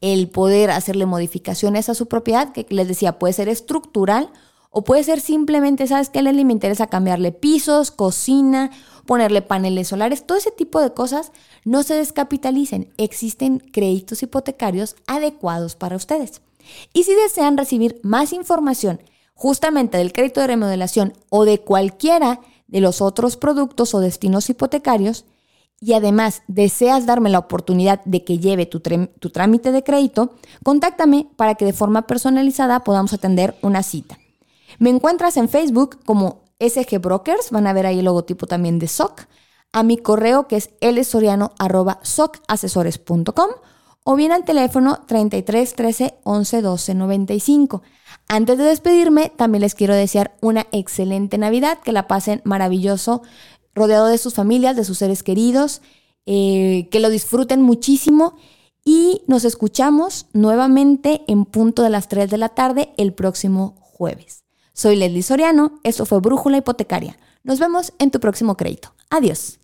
el 0.01 0.29
poder 0.29 0.71
hacerle 0.71 1.07
modificaciones 1.07 1.89
a 1.89 1.95
su 1.95 2.07
propiedad, 2.07 2.53
que 2.53 2.67
les 2.69 2.87
decía, 2.87 3.19
puede 3.19 3.33
ser 3.33 3.49
estructural 3.49 4.31
o 4.71 4.85
puede 4.85 5.03
ser 5.03 5.21
simplemente, 5.21 5.87
¿sabes 5.87 6.11
qué? 6.11 6.21
Leslie 6.21 6.45
me 6.45 6.53
interesa 6.53 6.89
cambiarle 6.89 7.33
pisos, 7.33 7.91
cocina 7.91 8.71
ponerle 9.07 9.43
paneles 9.43 9.89
solares, 9.89 10.27
todo 10.27 10.39
ese 10.39 10.51
tipo 10.51 10.81
de 10.81 10.93
cosas, 10.93 11.33
no 11.65 11.83
se 11.83 11.95
descapitalicen. 11.95 12.93
Existen 12.99 13.59
créditos 13.59 14.23
hipotecarios 14.23 14.97
adecuados 15.07 15.77
para 15.77 15.97
ustedes. 15.97 16.43
Y 16.93 17.05
si 17.05 17.15
desean 17.15 17.57
recibir 17.57 18.01
más 18.03 18.33
información 18.33 19.01
justamente 19.35 19.99
del 19.99 20.13
crédito 20.13 20.41
de 20.41 20.49
remodelación 20.49 21.13
o 21.31 21.45
de 21.45 21.61
cualquiera 21.61 22.41
de 22.67 22.81
los 22.81 23.01
otros 23.01 23.37
productos 23.37 23.95
o 23.95 24.01
destinos 24.01 24.51
hipotecarios, 24.51 25.25
y 25.81 25.93
además 25.93 26.43
deseas 26.49 27.07
darme 27.07 27.31
la 27.31 27.39
oportunidad 27.39 28.03
de 28.05 28.25
que 28.25 28.39
lleve 28.39 28.67
tu, 28.67 28.81
tu, 28.81 29.31
trámite 29.31 29.73
de 29.73 29.83
crédito, 29.83 30.35
contáctame 30.65 31.29
para 31.37 31.55
que 31.55 31.67
de 31.67 31.75
forma 31.75 32.07
personalizada 32.07 32.81
podamos 32.81 33.13
atender 33.13 33.57
una 33.63 33.83
cita. 33.83 34.19
Me 34.79 34.91
encuentras 34.91 35.37
en 35.37 35.49
Facebook 35.49 35.99
como 36.05 36.46
SG 36.59 36.99
Brokers, 36.99 37.51
van 37.51 37.67
a 37.67 37.73
ver 37.73 37.87
ahí 37.87 37.99
el 37.99 38.05
logotipo 38.05 38.47
también 38.47 38.79
de 38.79 38.87
SOC, 38.89 39.27
a 39.73 39.83
mi 39.83 39.97
correo 39.99 40.47
que 40.49 40.57
es 40.57 40.71
lsoriano.socasesores.com 40.81 43.51
o 44.05 44.15
bien 44.15 44.33
al 44.33 44.45
teléfono 44.45 45.01
33 45.07 45.75
13 45.75 46.15
11 46.23 46.63
12 46.63 46.95
95. 46.95 47.83
Antes 48.29 48.57
de 48.57 48.65
despedirme, 48.65 49.33
también 49.37 49.63
les 49.63 49.75
quiero 49.75 49.95
desear 49.95 50.37
una 50.41 50.67
excelente 50.73 51.39
Navidad, 51.39 51.79
que 51.81 51.93
la 51.93 52.07
pasen 52.07 52.41
maravilloso, 52.45 53.23
rodeado 53.75 54.07
de 54.07 54.19
sus 54.19 54.35
familias, 54.35 54.77
de 54.77 54.85
sus 54.85 54.99
seres 54.99 55.23
queridos, 55.23 55.83
eh, 56.25 56.89
que 56.91 57.01
lo 57.01 57.11
disfruten 57.11 57.63
muchísimo 57.63 58.37
y 58.85 59.23
nos 59.27 59.45
escuchamos 59.45 60.27
nuevamente 60.33 61.23
en 61.27 61.45
punto 61.45 61.83
de 61.83 61.91
las 61.91 62.09
3 62.09 62.31
de 62.31 62.39
la 62.39 62.51
tarde 62.51 62.93
el 62.97 63.13
próximo 63.13 63.75
jueves. 63.81 64.46
Soy 64.77 64.95
Leslie 64.95 65.23
Soriano, 65.23 65.81
esto 65.85 66.05
fue 66.05 66.21
Brújula 66.21 66.59
Hipotecaria. 66.59 67.17
Nos 67.43 67.59
vemos 67.59 67.95
en 67.99 68.11
tu 68.11 68.21
próximo 68.21 68.59
crédito. 68.59 68.93
Adiós. 69.09 69.59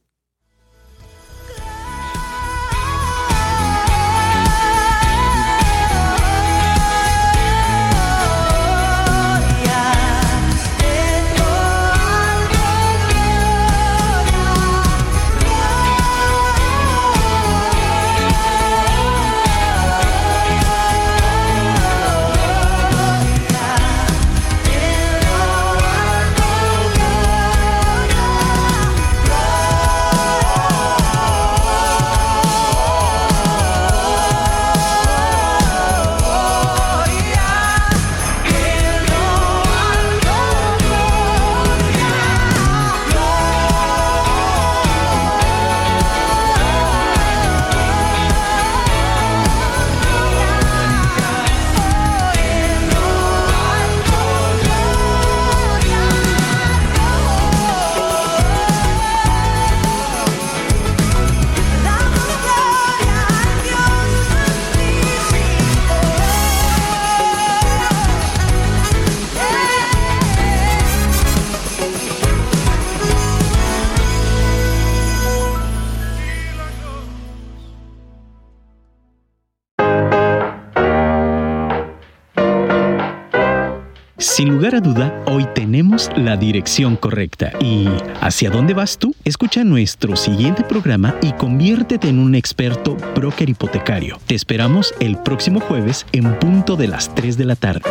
Lugar 84.73 84.75
a 84.75 84.81
duda, 84.81 85.23
hoy 85.27 85.47
tenemos 85.55 86.11
la 86.17 86.37
dirección 86.37 86.97
correcta. 86.97 87.53
¿Y 87.61 87.89
hacia 88.21 88.51
dónde 88.51 88.75
vas 88.75 88.99
tú? 88.99 89.15
Escucha 89.25 89.65
nuestro 89.65 90.17
siguiente 90.17 90.63
programa 90.63 91.15
y 91.21 91.33
conviértete 91.33 92.09
en 92.09 92.19
un 92.19 92.35
experto 92.35 92.97
broker 93.15 93.49
hipotecario. 93.49 94.19
Te 94.27 94.35
esperamos 94.35 94.95
el 95.01 95.19
próximo 95.19 95.61
jueves 95.61 96.07
en 96.13 96.39
punto 96.39 96.77
de 96.77 96.89
las 96.89 97.15
3 97.15 97.37
de 97.37 97.45
la 97.45 97.57
tarde. 97.57 97.83